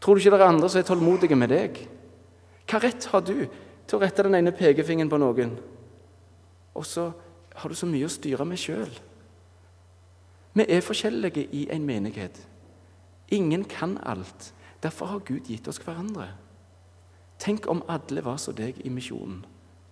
Tror 0.00 0.14
du 0.14 0.20
ikke 0.20 0.34
det 0.34 0.40
er 0.40 0.48
andre 0.48 0.68
som 0.70 0.80
er 0.80 0.88
tålmodige 0.88 1.38
med 1.38 1.50
deg? 1.52 1.80
Hva 2.66 2.80
rett 2.82 3.06
har 3.12 3.22
du 3.24 3.34
til 3.86 3.96
å 3.96 4.02
rette 4.02 4.26
den 4.26 4.36
ene 4.38 4.54
pekefingeren 4.54 5.10
på 5.10 5.20
noen, 5.22 5.54
og 6.76 6.84
så 6.84 7.10
har 7.56 7.72
du 7.72 7.78
så 7.78 7.88
mye 7.88 8.08
å 8.08 8.12
styre 8.12 8.44
med 8.44 8.60
sjøl? 8.60 8.92
Vi 10.56 10.64
er 10.68 10.84
forskjellige 10.84 11.46
i 11.52 11.66
en 11.72 11.84
menighet. 11.86 12.38
Ingen 13.28 13.64
kan 13.64 13.98
alt. 14.02 14.52
Derfor 14.82 15.06
har 15.06 15.24
Gud 15.24 15.48
gitt 15.48 15.68
oss 15.68 15.80
hverandre. 15.82 16.30
Tenk 17.38 17.66
om 17.68 17.82
alle 17.88 18.24
var 18.24 18.38
som 18.40 18.56
deg 18.56 18.80
i 18.84 18.92
misjonen. 18.92 19.44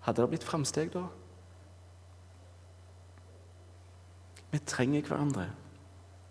Hadde 0.05 0.23
det 0.23 0.33
blitt 0.33 0.47
framsteg 0.47 0.93
da? 0.95 1.05
Vi 4.53 4.61
trenger 4.67 5.03
hverandre. 5.03 5.49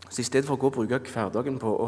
Så 0.10 0.22
I 0.22 0.28
stedet 0.28 0.48
for 0.48 0.58
å 0.58 0.62
gå 0.62 0.70
og 0.72 0.78
bruke 0.78 1.02
hverdagen 1.10 1.60
på 1.60 1.74
å 1.74 1.88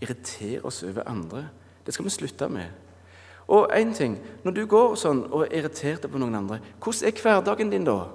irritere 0.00 0.64
oss 0.64 0.82
over 0.82 1.08
andre, 1.08 1.48
det 1.86 1.94
skal 1.94 2.04
vi 2.04 2.10
slutte 2.10 2.48
med. 2.48 2.68
Og 3.50 3.68
en 3.74 3.94
ting, 3.94 4.18
Når 4.44 4.52
du 4.52 4.66
går 4.66 4.94
sånn 4.94 5.24
og 5.32 5.42
er 5.42 5.58
irritert 5.58 6.06
på 6.10 6.18
noen 6.18 6.34
andre, 6.34 6.60
hvordan 6.78 7.08
er 7.08 7.22
hverdagen 7.22 7.70
din 7.70 7.84
da? 7.84 8.06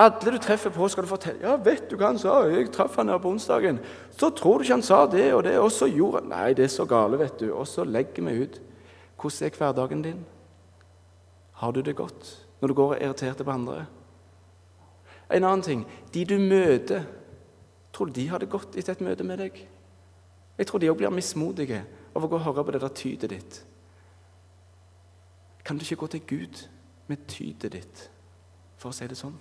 Alle 0.00 0.32
du 0.32 0.38
treffer 0.38 0.70
på, 0.70 0.88
skal 0.88 1.04
du 1.04 1.08
fortelle 1.10 1.42
ja, 1.42 1.56
'Vet 1.56 1.90
du 1.90 1.96
hva 1.96 2.06
han 2.06 2.18
sa? 2.18 2.46
Jeg 2.48 2.70
traff 2.72 2.96
han 2.96 3.08
her 3.08 3.18
på 3.18 3.28
onsdagen.' 3.28 3.80
'Så 4.10 4.30
tror 4.30 4.58
du 4.58 4.64
ikke 4.64 4.78
han 4.78 4.82
sa 4.82 5.06
det 5.06 5.34
og 5.34 5.44
det, 5.44 5.58
og 5.58 5.70
så 5.72 5.86
gjorde 5.86 6.20
han 6.20 6.28
Nei, 6.28 6.54
det 6.54 6.64
er 6.64 6.68
så 6.68 6.86
gale, 6.86 7.18
vet 7.18 7.40
du. 7.40 7.52
Og 7.52 7.66
så 7.66 7.84
legger 7.84 8.22
vi 8.22 8.42
ut. 8.42 8.60
Hvordan 9.20 9.46
er 9.46 9.56
hverdagen 9.58 10.02
din? 10.02 10.24
Har 11.52 11.72
du 11.72 11.80
det 11.80 11.96
godt 11.96 12.46
når 12.60 12.68
du 12.68 12.74
går 12.74 12.94
og 12.94 12.96
er 12.96 13.06
irritert 13.06 13.44
på 13.44 13.50
andre? 13.50 13.86
En 15.30 15.44
annen 15.44 15.62
ting 15.62 15.86
de 16.14 16.24
du 16.24 16.38
møter, 16.38 17.02
tror 17.92 18.06
du 18.06 18.12
de 18.12 18.28
har 18.28 18.38
det 18.38 18.50
godt 18.50 18.76
etter 18.76 18.92
et 18.92 19.00
møte 19.00 19.24
med 19.24 19.38
deg? 19.38 19.68
Jeg 20.60 20.68
tror 20.68 20.82
de 20.82 20.90
òg 20.92 20.98
blir 21.00 21.12
mismodige 21.14 21.78
av 22.12 22.24
å 22.24 22.28
gå 22.28 22.36
og 22.36 22.44
høre 22.44 22.66
på 22.68 22.72
det 22.74 22.82
der 22.82 22.92
tydet 22.92 23.30
ditt. 23.32 23.60
Kan 25.64 25.80
du 25.80 25.86
ikke 25.86 26.02
gå 26.02 26.08
til 26.12 26.26
Gud 26.28 26.60
med 27.08 27.24
tydet 27.32 27.72
ditt, 27.72 28.02
for 28.76 28.92
å 28.92 28.96
si 28.96 29.08
det 29.08 29.16
sånn? 29.16 29.38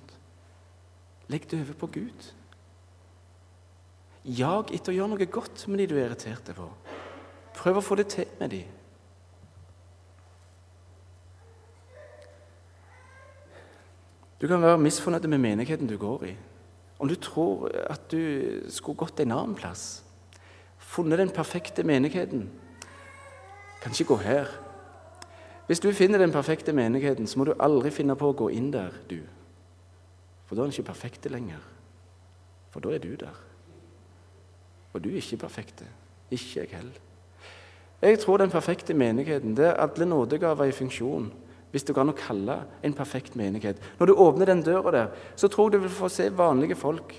Legg 1.28 1.50
det 1.52 1.60
over 1.60 1.76
på 1.84 1.92
Gud. 2.00 2.32
Jag 4.24 4.72
etter 4.72 4.94
å 4.94 4.96
gjøre 4.96 5.12
noe 5.12 5.28
godt 5.28 5.68
med 5.68 5.84
de 5.84 5.92
du 5.92 5.98
er 5.98 6.08
irritert 6.08 6.56
på. 6.56 6.72
Prøv 7.60 7.82
å 7.82 7.84
få 7.84 8.00
det 8.00 8.08
til 8.16 8.32
med 8.40 8.56
de. 8.56 8.64
Du 14.40 14.48
kan 14.48 14.64
være 14.64 14.80
misfornøyd 14.80 15.28
med 15.28 15.44
menigheten 15.44 15.90
du 15.90 15.98
går 16.00 16.30
i. 16.32 16.36
Om 17.00 17.12
du 17.12 17.20
tror 17.20 17.68
at 17.92 18.08
du 18.12 18.70
skulle 18.72 19.04
gått 19.04 19.20
en 19.20 19.36
annen 19.36 19.56
plass, 19.60 20.06
funnet 20.80 21.20
den 21.20 21.30
perfekte 21.30 21.84
menigheten 21.84 22.50
Kan 23.80 23.92
ikke 23.92 24.10
gå 24.10 24.16
her. 24.16 24.48
Hvis 25.68 25.80
du 25.80 25.92
finner 25.92 26.18
den 26.20 26.32
perfekte 26.32 26.74
menigheten, 26.74 27.28
så 27.28 27.40
må 27.40 27.46
du 27.46 27.54
aldri 27.60 27.92
finne 27.96 28.16
på 28.20 28.28
å 28.28 28.36
gå 28.36 28.50
inn 28.52 28.74
der, 28.74 28.92
du. 29.08 29.22
For 30.50 30.58
da 30.58 30.64
er 30.64 30.68
den 30.68 30.74
ikke 30.74 30.90
perfekte 30.90 31.30
lenger. 31.30 31.62
For 32.74 32.84
da 32.84 32.92
er 32.92 33.00
du 33.00 33.14
der. 33.16 33.38
Og 34.94 35.04
du 35.04 35.12
er 35.12 35.22
ikke 35.22 35.46
perfekte. 35.46 35.86
Ikke 36.32 36.60
jeg 36.60 36.74
heller. 36.74 36.98
Jeg 38.02 38.20
tror 38.20 38.38
den 38.38 38.52
perfekte 38.52 38.94
menigheten 38.94 39.56
det 39.56 39.70
er 39.70 39.80
alle 39.84 40.06
nådegaver 40.10 40.72
i 40.72 40.76
funksjon. 40.76 41.32
Hvis 41.72 41.86
du 41.86 41.94
kan 41.94 42.10
kalle 42.18 42.64
en 42.84 42.94
perfekt 42.94 43.36
menighet. 43.36 43.78
Når 44.00 44.06
du 44.06 44.14
åpner 44.14 44.46
den 44.46 44.64
døra 44.66 44.92
der, 44.92 45.08
så 45.36 45.48
tror 45.48 45.70
jeg 45.70 45.78
du 45.78 45.86
vil 45.86 45.98
få 46.02 46.10
se 46.10 46.32
vanlige 46.38 46.76
folk 46.76 47.14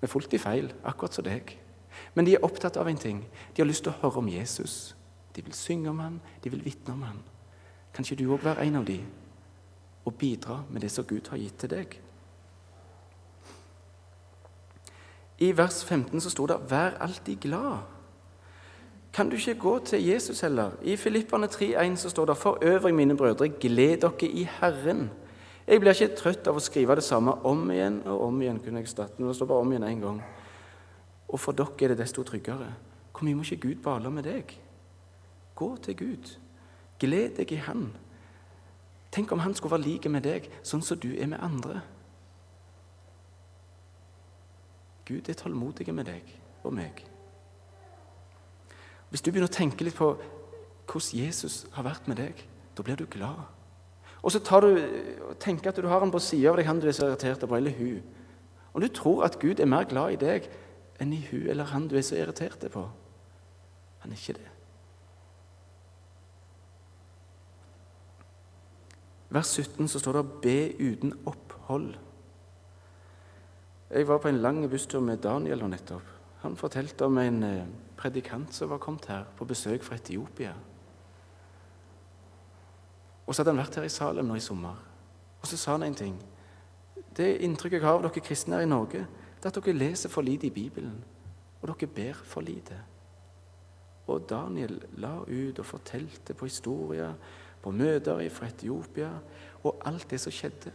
med 0.00 0.10
fullt 0.10 0.32
i 0.34 0.38
feil, 0.38 0.72
akkurat 0.84 1.14
som 1.14 1.24
deg. 1.24 1.52
Men 2.14 2.26
de 2.26 2.34
er 2.34 2.44
opptatt 2.44 2.76
av 2.76 2.88
en 2.88 2.96
ting. 2.96 3.24
De 3.56 3.62
har 3.62 3.68
lyst 3.68 3.84
til 3.86 3.92
å 3.92 4.00
høre 4.02 4.20
om 4.20 4.28
Jesus. 4.28 4.94
De 5.36 5.42
vil 5.42 5.54
synge 5.56 5.90
om 5.90 5.98
han, 5.98 6.20
de 6.44 6.50
vil 6.52 6.64
vitne 6.64 6.92
om 6.92 7.02
han. 7.02 7.20
Kan 7.94 8.04
ikke 8.04 8.20
du 8.20 8.32
òg 8.32 8.44
være 8.44 8.66
en 8.66 8.80
av 8.80 8.86
de 8.88 9.00
og 10.04 10.14
bidra 10.18 10.62
med 10.70 10.82
det 10.82 10.90
som 10.90 11.06
Gud 11.06 11.28
har 11.30 11.38
gitt 11.38 11.60
til 11.62 11.70
deg? 11.70 11.96
I 15.42 15.52
vers 15.56 15.84
15 15.84 16.20
så 16.20 16.30
sto 16.30 16.46
det 16.46 16.56
'Vær 16.68 16.98
alltid 17.00 17.36
glad'. 17.40 17.82
Kan 19.12 19.28
du 19.28 19.36
ikke 19.36 19.54
gå 19.54 19.78
til 19.84 20.04
Jesus 20.04 20.40
heller? 20.40 20.70
I 20.82 20.96
Filippane 20.96 21.46
3,1 21.46 21.96
så 21.96 22.10
står 22.10 22.26
det 22.26 22.36
'For 22.36 22.58
øvrig, 22.62 22.94
mine 22.94 23.16
brødre, 23.16 23.48
gled 23.48 23.96
dere 23.96 24.28
i 24.28 24.48
Herren'. 24.60 25.08
Jeg 25.66 25.80
blir 25.80 25.90
ikke 25.90 26.16
trøtt 26.16 26.46
av 26.46 26.56
å 26.56 26.60
skrive 26.60 26.94
det 26.94 27.04
samme 27.04 27.32
om 27.44 27.70
igjen 27.70 28.02
og 28.06 28.20
om 28.20 28.42
igjen. 28.42 28.60
kunne 28.60 28.80
jeg 28.80 28.88
starte. 28.88 29.12
Nå 29.18 29.32
står 29.32 29.46
det 29.46 29.48
bare 29.48 29.60
om 29.60 29.72
igjen 29.72 29.84
en 29.84 30.00
gang. 30.00 30.22
Og 31.32 31.40
for 31.40 31.56
dere 31.56 31.84
er 31.84 31.94
det 31.94 32.02
desto 32.02 32.22
tryggere. 32.22 32.68
Hvor 33.12 33.24
mye 33.24 33.36
må 33.36 33.44
ikke 33.46 33.68
Gud 33.68 33.82
bale 33.84 34.10
med 34.10 34.26
deg? 34.28 34.52
Gå 35.56 35.76
til 35.84 35.96
Gud. 35.96 36.36
Gled 37.00 37.36
deg 37.36 37.52
i 37.52 37.60
Han. 37.66 37.90
Tenk 39.12 39.32
om 39.32 39.38
Han 39.38 39.54
skulle 39.54 39.76
være 39.76 39.88
lik 39.88 40.08
med 40.10 40.24
deg, 40.24 40.48
sånn 40.62 40.84
som 40.84 41.00
du 41.00 41.10
er 41.12 41.28
med 41.28 41.40
andre. 41.40 41.80
Gud 45.08 45.28
er 45.28 45.36
tålmodig 45.36 45.88
med 45.94 46.06
deg 46.08 46.28
og 46.62 46.74
meg. 46.76 47.02
Hvis 49.10 49.20
du 49.20 49.30
begynner 49.30 49.50
å 49.50 49.52
tenke 49.52 49.84
litt 49.84 49.98
på 49.98 50.14
hvordan 50.88 51.18
Jesus 51.18 51.66
har 51.72 51.84
vært 51.84 52.06
med 52.08 52.20
deg, 52.20 52.38
da 52.76 52.84
blir 52.84 52.96
du 52.96 53.04
glad. 53.10 53.44
Og 54.22 54.32
så 54.32 54.40
tar 54.40 54.64
du, 54.64 54.78
tenker 55.40 55.72
at 55.72 55.80
du 55.80 55.88
har 55.90 56.00
han 56.00 56.12
på 56.12 56.20
sida 56.22 56.52
av 56.52 56.56
deg, 56.56 56.68
han 56.68 56.80
du 56.80 56.86
er 56.88 56.96
så 56.96 57.08
irritert 57.08 57.42
på, 57.42 57.56
eller 57.56 57.74
hun. 57.76 58.02
Om 58.72 58.80
du 58.80 58.88
tror 58.88 59.24
at 59.26 59.38
Gud 59.40 59.60
er 59.60 59.68
mer 59.68 59.84
glad 59.88 60.14
i 60.14 60.20
deg 60.20 60.48
enn 61.00 61.12
i 61.12 61.22
hun 61.30 61.46
eller 61.50 61.70
han 61.72 61.88
du 61.88 61.96
er 61.96 62.04
så 62.06 62.16
irritert 62.16 62.64
på 62.72 62.88
Han 64.02 64.10
er 64.10 64.18
ikke 64.18 64.34
det. 64.34 64.48
Vers 69.30 69.46
17 69.46 69.88
så 69.88 69.98
står 69.98 70.12
det 70.12 70.32
'be 70.42 70.74
uten 70.92 71.12
opphold'. 71.26 71.98
Jeg 73.90 74.08
var 74.08 74.18
på 74.18 74.28
en 74.28 74.42
lang 74.42 74.70
busstur 74.70 75.00
med 75.00 75.16
Daniel 75.16 75.58
nå 75.58 75.66
nettopp. 75.66 76.02
Han 76.40 76.56
fortalte 76.56 77.04
om 77.04 77.18
en 77.18 77.42
eh, 77.42 77.66
predikant 77.96 78.54
som 78.54 78.70
var 78.70 78.78
kommet 78.78 79.06
her 79.06 79.24
på 79.36 79.44
besøk 79.44 79.82
fra 79.82 79.94
Etiopia. 79.94 80.54
Og 83.26 83.34
så 83.34 83.42
hadde 83.42 83.50
han 83.50 83.62
vært 83.64 83.74
her 83.74 83.82
i 83.82 83.88
Salem 83.88 84.26
nå 84.26 84.34
i 84.34 84.40
sommer. 84.40 84.74
Og 85.40 85.46
så 85.46 85.56
sa 85.56 85.76
han 85.76 85.82
en 85.82 85.94
ting. 85.94 86.16
Det 87.16 87.36
inntrykket 87.40 87.80
jeg 87.80 87.86
har 87.86 87.94
av 87.94 88.02
dere 88.02 88.24
kristne 88.24 88.56
her 88.56 88.62
i 88.62 88.70
Norge, 88.70 89.06
det 89.42 89.48
er 89.48 89.58
at 89.58 89.64
dere 89.64 89.74
leser 89.74 90.08
for 90.08 90.22
lite 90.22 90.46
i 90.46 90.54
Bibelen, 90.54 91.04
og 91.62 91.68
dere 91.68 91.88
ber 91.90 92.12
for 92.24 92.40
lite. 92.40 92.76
Og 94.06 94.28
Daniel 94.30 94.78
la 95.02 95.16
ut 95.18 95.58
og 95.58 95.66
fortalte 95.66 96.34
på 96.34 96.46
historier, 96.46 97.14
på 97.62 97.70
møter 97.70 98.28
fra 98.30 98.46
Etiopia, 98.46 99.10
og 99.62 99.82
alt 99.86 100.10
det 100.10 100.20
som 100.20 100.32
skjedde. 100.32 100.70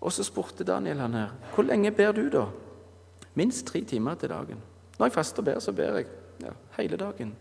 Og 0.00 0.12
så 0.12 0.24
spurte 0.24 0.64
Daniel 0.64 0.98
han 0.98 1.14
her, 1.14 1.36
hvor 1.54 1.64
lenge 1.64 1.92
ber 1.92 2.12
du, 2.12 2.28
da? 2.32 2.46
Minst 3.34 3.66
tre 3.66 3.84
timer 3.84 4.14
til 4.14 4.28
dagen. 4.28 4.62
Når 4.98 5.06
jeg 5.06 5.12
faster 5.12 5.38
og 5.38 5.44
ber, 5.44 5.58
så 5.58 5.72
ber 5.72 5.96
jeg 5.96 6.06
ja, 6.40 6.52
hele 6.78 6.96
dagen. 6.96 7.36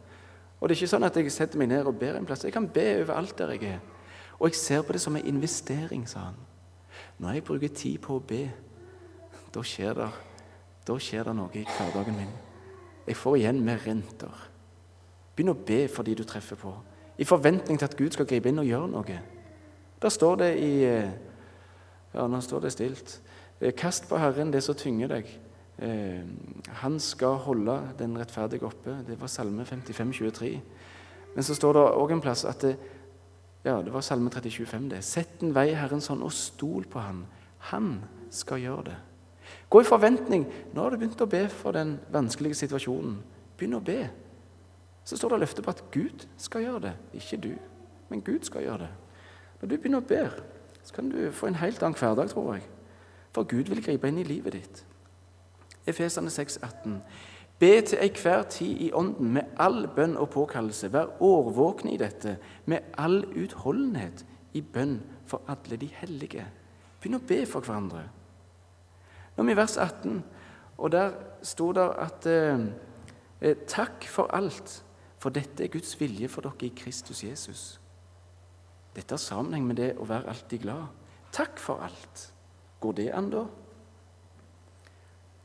Og 0.60 0.69
det 0.69 0.75
er 0.75 0.82
ikke 0.82 0.91
sånn 0.91 1.08
at 1.08 1.15
jeg 1.15 1.32
setter 1.32 1.60
meg 1.60 1.71
ned 1.71 1.88
og 1.88 1.95
ber 1.99 2.17
en 2.19 2.28
plass. 2.28 2.43
Jeg 2.43 2.54
kan 2.54 2.67
be 2.67 2.84
overalt 3.02 3.38
der 3.39 3.56
jeg 3.56 3.63
er. 3.63 3.80
Og 4.39 4.49
jeg 4.49 4.56
ser 4.56 4.82
på 4.84 4.93
det 4.93 5.02
som 5.02 5.15
en 5.15 5.25
investering, 5.25 6.04
sa 6.10 6.30
han. 6.30 6.39
Når 7.17 7.34
jeg 7.34 7.43
bruker 7.43 7.67
tid 7.75 7.97
på 8.04 8.17
å 8.19 8.23
be, 8.23 8.49
da 9.54 9.64
skjer 9.66 9.98
det, 9.98 10.10
da 10.88 10.98
skjer 11.02 11.28
det 11.28 11.36
noe 11.38 11.54
i 11.58 11.66
hverdagen 11.66 12.18
min. 12.18 12.32
Jeg 13.08 13.18
får 13.18 13.40
igjen 13.40 13.64
med 13.66 13.82
renter. 13.86 14.46
Begynn 15.36 15.54
å 15.54 15.58
be 15.68 15.82
for 15.90 16.06
de 16.06 16.16
du 16.18 16.24
treffer 16.28 16.60
på, 16.60 16.74
i 17.20 17.28
forventning 17.28 17.80
til 17.80 17.88
at 17.90 17.98
Gud 18.00 18.16
skal 18.16 18.28
gripe 18.30 18.52
inn 18.52 18.62
og 18.62 18.70
gjøre 18.70 18.92
noe. 18.94 19.20
Der 20.00 20.14
står 20.14 20.40
det 20.44 20.54
i 20.64 20.72
eh, 20.88 21.12
Ja, 22.14 22.26
nå 22.26 22.40
står 22.42 22.64
det 22.64 22.72
stilt. 22.74 23.20
Eh, 23.60 23.74
kast 23.78 24.08
på 24.10 24.18
Herren 24.18 24.54
det 24.54 24.64
som 24.66 24.78
tynger 24.78 25.12
deg 25.12 25.28
Eh, 25.82 26.24
han 26.68 27.00
skal 27.00 27.40
holde 27.46 27.80
den 28.00 28.18
rettferdige 28.20 28.66
oppe. 28.66 28.98
Det 29.08 29.22
var 29.22 29.28
Salme 29.28 29.66
55, 29.66 30.14
23. 30.14 30.62
Men 31.36 31.44
så 31.44 31.56
står 31.56 31.74
det 31.74 31.84
òg 31.96 32.12
en 32.12 32.22
plass 32.22 32.44
at 32.46 32.62
det, 32.62 32.76
ja, 33.64 33.78
det 33.82 33.94
var 33.94 34.02
Salme 34.02 34.30
30, 34.30 34.52
25. 34.52 34.90
det. 34.90 35.04
Sett 35.04 35.44
en 35.44 35.56
vei 35.56 35.70
Herrens 35.74 36.08
hånd, 36.08 36.24
og 36.24 36.32
stol 36.32 36.86
på 36.86 37.00
Han. 37.00 37.26
Han 37.72 38.02
skal 38.32 38.60
gjøre 38.60 38.84
det. 38.84 38.98
Gå 39.69 39.82
i 39.82 39.88
forventning. 39.88 40.47
Nå 40.73 40.82
har 40.82 40.89
du 40.89 40.97
begynt 40.97 41.21
å 41.21 41.29
be 41.29 41.43
for 41.53 41.75
den 41.77 41.97
vanskelige 42.13 42.58
situasjonen. 42.63 43.19
Begynn 43.58 43.77
å 43.77 43.84
be. 43.86 44.01
Så 45.05 45.17
står 45.17 45.36
det 45.36 45.43
løfte 45.43 45.65
på 45.65 45.73
at 45.73 45.84
Gud 45.93 46.25
skal 46.38 46.65
gjøre 46.65 46.82
det. 46.88 46.95
Ikke 47.21 47.38
du, 47.38 47.51
men 48.10 48.21
Gud 48.25 48.45
skal 48.47 48.65
gjøre 48.65 48.88
det. 48.88 48.91
Når 49.62 49.69
du 49.69 49.77
begynner 49.77 50.01
å 50.01 50.10
be, 50.10 50.23
så 50.84 50.95
kan 50.95 51.10
du 51.10 51.32
få 51.32 51.49
en 51.49 51.60
helt 51.62 51.84
annen 51.84 51.97
hverdag, 51.99 52.29
tror 52.32 52.53
jeg. 52.55 52.67
For 53.36 53.43
Gud 53.43 53.69
vil 53.69 53.84
gripe 53.84 54.10
inn 54.10 54.21
i 54.21 54.25
livet 54.25 54.58
ditt. 54.58 54.84
Efesene 55.89 56.29
6, 56.34 56.60
18. 56.63 57.01
Be 57.60 57.82
til 57.82 57.99
enhver 58.01 58.43
tid 58.49 58.82
i 58.82 58.91
Ånden 58.95 59.34
med 59.36 59.58
all 59.60 59.88
bønn 59.95 60.15
og 60.17 60.29
påkallelse. 60.34 60.91
Vær 60.93 61.17
årvåkne 61.21 61.93
i 61.93 61.99
dette 61.99 62.38
med 62.65 62.93
all 62.97 63.21
utholdenhet 63.36 64.23
i 64.53 64.62
bønn 64.62 65.01
for 65.27 65.43
alle 65.47 65.77
de 65.77 65.89
hellige. 65.99 66.45
Begynn 67.01 67.19
å 67.19 67.27
be 67.27 67.43
for 67.45 67.65
hverandre. 67.65 68.05
Nå 69.39 69.43
er 69.43 69.47
vi 69.47 69.54
i 69.56 69.56
vers 69.56 69.78
18, 69.78 70.23
og 70.78 70.91
der 70.91 71.13
sto 71.47 71.69
det 71.71 71.86
at 71.95 72.25
eh, 72.28 72.60
eh, 73.39 73.56
Takk 73.67 74.04
for 74.12 74.28
alt, 74.36 74.84
for 75.15 75.32
dette 75.32 75.63
er 75.63 75.71
Guds 75.71 75.93
vilje 75.99 76.28
for 76.28 76.43
dere 76.43 76.67
i 76.67 76.73
Kristus 76.75 77.23
Jesus. 77.23 77.62
Dette 78.95 79.15
har 79.15 79.21
sammenheng 79.23 79.63
med 79.63 79.80
det 79.80 79.93
å 79.95 80.08
være 80.10 80.28
alltid 80.28 80.60
glad. 80.65 80.89
Takk 81.32 81.56
for 81.56 81.80
alt. 81.80 82.25
Går 82.84 82.97
det 82.97 83.08
an, 83.15 83.30
da? 83.32 83.45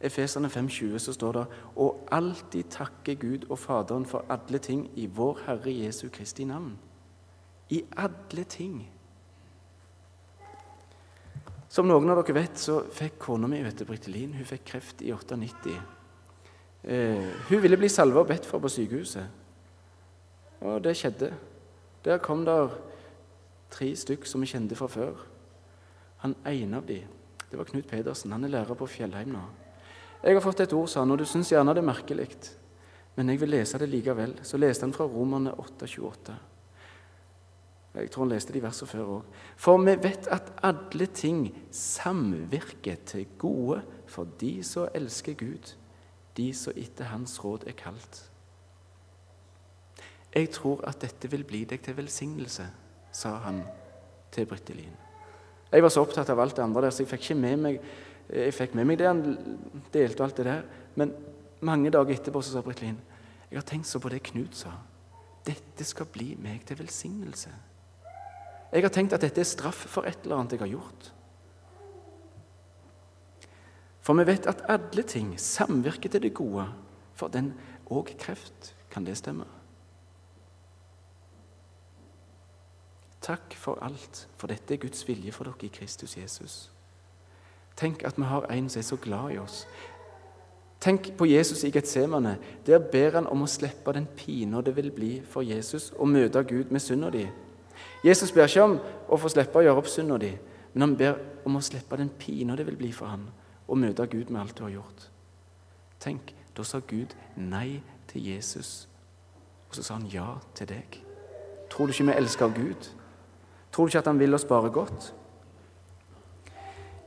Efesene 0.02 0.50
5,20 0.50 0.98
så 0.98 1.14
står 1.14 1.38
det 1.38 1.44
og 1.76 2.08
alltid 2.10 2.74
takke 2.74 3.14
Gud 3.14 3.46
og 3.46 3.62
Faderen 3.62 4.10
for 4.10 4.26
alle 4.28 4.58
ting 4.58 4.88
i 4.98 5.06
vår 5.06 5.44
Herre 5.46 5.70
Jesu 5.70 6.08
Kristi 6.10 6.50
navn. 6.50 6.74
I 7.70 7.84
alle 7.94 8.42
ting. 8.44 8.90
Som 11.74 11.88
noen 11.90 12.06
av 12.12 12.20
dere 12.20 12.36
vet, 12.36 12.58
så 12.60 12.84
fikk 12.94 13.16
kona 13.24 13.48
mi 13.50 13.58
vet 13.64 13.80
Brittelin, 13.88 14.36
hun 14.38 14.46
fikk 14.46 14.62
kreft 14.68 15.00
i 15.02 15.10
98. 15.10 15.72
Eh, 16.84 17.24
hun 17.48 17.62
ville 17.64 17.78
bli 17.80 17.88
salva 17.90 18.22
og 18.22 18.28
bedt 18.28 18.46
for 18.46 18.62
på 18.62 18.70
sykehuset. 18.70 19.26
Og 20.62 20.78
det 20.84 20.94
skjedde. 21.00 21.32
Der 22.06 22.22
kom 22.22 22.44
der 22.46 22.70
tre 23.74 23.90
stykk 23.96 24.28
som 24.30 24.44
vi 24.44 24.52
kjente 24.52 24.78
fra 24.78 24.86
før. 24.86 25.18
Han 26.22 26.36
ene 26.46 26.78
av 26.78 26.86
dem, 26.86 27.10
det 27.50 27.58
var 27.58 27.66
Knut 27.66 27.90
Pedersen. 27.90 28.32
Han 28.32 28.46
er 28.46 28.54
lærer 28.54 28.78
på 28.78 28.86
Fjellheim 28.86 29.34
nå. 29.34 29.42
Jeg 30.22 30.38
har 30.38 30.44
fått 30.44 30.62
et 30.62 30.72
ord, 30.72 30.86
sa 30.88 31.02
han, 31.02 31.10
og 31.10 31.18
du 31.18 31.26
syns 31.26 31.50
gjerne 31.50 31.74
det 31.74 31.82
er 31.82 31.90
merkelig. 31.90 32.28
Men 33.16 33.34
jeg 33.34 33.42
vil 33.42 33.50
lese 33.50 33.82
det 33.82 33.90
likevel. 33.90 34.38
Så 34.46 34.62
leste 34.62 34.86
han 34.86 34.94
fra 34.94 35.10
Romerne 35.10 35.52
8,28. 35.58 36.38
Jeg 37.94 38.10
tror 38.10 38.24
han 38.24 38.32
leste 38.34 38.52
de 38.52 38.62
versene 38.62 38.90
før 38.90 39.10
òg. 39.18 39.34
For 39.56 39.78
vi 39.78 39.94
vet 40.02 40.26
at 40.34 40.50
alle 40.66 41.06
ting 41.06 41.46
samvirker 41.70 42.96
til 43.06 43.26
gode 43.38 43.82
for 44.10 44.26
de 44.40 44.56
som 44.66 44.88
elsker 44.94 45.36
Gud, 45.38 45.74
de 46.36 46.48
som 46.54 46.74
etter 46.76 47.12
Hans 47.12 47.36
råd 47.44 47.68
er 47.70 47.76
kalt. 47.78 48.24
Jeg 50.34 50.50
tror 50.50 50.82
at 50.88 50.98
dette 51.04 51.30
vil 51.30 51.44
bli 51.46 51.62
deg 51.70 51.82
til 51.82 51.94
velsignelse, 51.96 52.66
sa 53.14 53.36
han 53.44 53.62
til 54.34 54.48
Brittelin. 54.50 54.96
Jeg 55.70 55.82
var 55.82 55.92
så 55.94 56.02
opptatt 56.02 56.30
av 56.30 56.40
alt 56.42 56.56
det 56.56 56.64
andre 56.64 56.82
der, 56.82 56.90
så 56.90 57.04
jeg 57.04 57.12
fikk 57.12 57.28
ikke 57.28 57.38
med 57.38 57.62
meg 57.62 57.80
jeg 58.24 58.54
fikk 58.56 58.72
med 58.74 58.88
meg 58.88 58.96
det 58.98 59.06
han 59.06 59.20
delte, 59.92 60.22
og 60.22 60.24
alt 60.24 60.38
det 60.40 60.46
der. 60.48 60.62
Men 60.96 61.10
mange 61.60 61.90
dager 61.92 62.14
etterpå 62.14 62.40
så 62.40 62.54
sa 62.54 62.62
Britt-Linn 62.64 62.96
jeg 63.50 63.60
har 63.60 63.66
tenkt 63.68 63.86
så 63.86 64.00
på 64.02 64.10
det 64.10 64.24
Knut 64.26 64.56
sa. 64.58 64.72
Dette 65.46 65.84
skal 65.86 66.08
bli 66.10 66.32
meg 66.40 66.64
til 66.66 66.78
velsignelse. 66.80 67.52
Jeg 68.74 68.82
har 68.82 68.90
tenkt 68.90 69.14
at 69.14 69.22
dette 69.22 69.38
er 69.38 69.46
straff 69.46 69.84
for 69.86 70.06
et 70.08 70.24
eller 70.24 70.40
annet 70.40 70.56
jeg 70.56 70.64
har 70.64 70.72
gjort. 70.72 71.10
For 74.04 74.18
vi 74.18 74.26
vet 74.26 74.48
at 74.50 74.64
alle 74.68 75.04
ting 75.06 75.30
samvirker 75.40 76.10
til 76.10 76.24
det 76.26 76.34
gode 76.34 76.66
for 77.14 77.30
den 77.30 77.54
og 77.86 78.10
kreft. 78.18 78.74
Kan 78.90 79.06
det 79.06 79.16
stemme? 79.18 79.46
Takk 83.22 83.54
for 83.56 83.78
alt, 83.82 84.26
for 84.36 84.50
dette 84.50 84.74
er 84.74 84.82
Guds 84.82 85.06
vilje 85.08 85.32
for 85.32 85.48
dere 85.48 85.70
i 85.70 85.72
Kristus 85.72 86.18
Jesus. 86.18 86.56
Tenk 87.78 88.02
at 88.04 88.18
vi 88.18 88.26
har 88.28 88.50
en 88.50 88.68
som 88.68 88.82
er 88.82 88.86
så 88.90 88.98
glad 89.00 89.32
i 89.32 89.38
oss. 89.38 89.64
Tenk 90.80 91.14
på 91.16 91.26
Jesus 91.30 91.64
i 91.64 91.70
Getsemane. 91.72 92.36
Der 92.66 92.78
ber 92.78 93.16
han 93.16 93.26
om 93.30 93.46
å 93.46 93.48
slippe 93.48 93.94
den 93.96 94.10
pina 94.18 94.60
det 94.60 94.76
vil 94.76 94.90
bli 94.92 95.14
for 95.24 95.46
Jesus 95.46 95.92
å 95.96 96.04
møte 96.04 96.42
Gud 96.44 96.74
med 96.74 96.82
synda 96.82 97.08
di. 97.14 97.24
Jesus 98.04 98.32
ber 98.32 98.48
ikke 98.48 98.62
om 98.62 98.76
å 99.08 99.16
få 99.16 99.30
slippe 99.32 99.58
å 99.58 99.64
gjøre 99.64 99.80
opp 99.80 99.88
synda 99.88 100.18
di, 100.20 100.34
men 100.74 100.84
han 100.84 100.96
ber 100.98 101.18
om 101.48 101.56
å 101.56 101.64
slippe 101.64 101.96
den 101.96 102.10
pina 102.18 102.56
det 102.56 102.66
vil 102.68 102.76
bli 102.76 102.92
for 102.92 103.08
han 103.08 103.24
å 103.66 103.78
møte 103.78 104.06
Gud 104.12 104.30
med 104.30 104.42
alt 104.42 104.56
du 104.58 104.64
har 104.66 104.74
gjort. 104.74 105.06
Tenk, 106.04 106.34
da 106.56 106.66
sa 106.66 106.82
Gud 106.84 107.14
nei 107.40 107.80
til 108.10 108.26
Jesus, 108.28 108.86
og 109.70 109.78
så 109.78 109.86
sa 109.86 109.96
han 109.96 110.10
ja 110.12 110.34
til 110.54 110.68
deg. 110.68 111.00
Tror 111.72 111.88
du 111.88 111.94
ikke 111.94 112.10
vi 112.10 112.18
elsker 112.18 112.52
Gud? 112.54 112.90
Tror 113.72 113.86
du 113.86 113.90
ikke 113.94 114.04
at 114.04 114.10
han 114.12 114.20
vil 114.20 114.36
oss 114.36 114.44
bare 114.44 114.70
godt? 114.70 115.14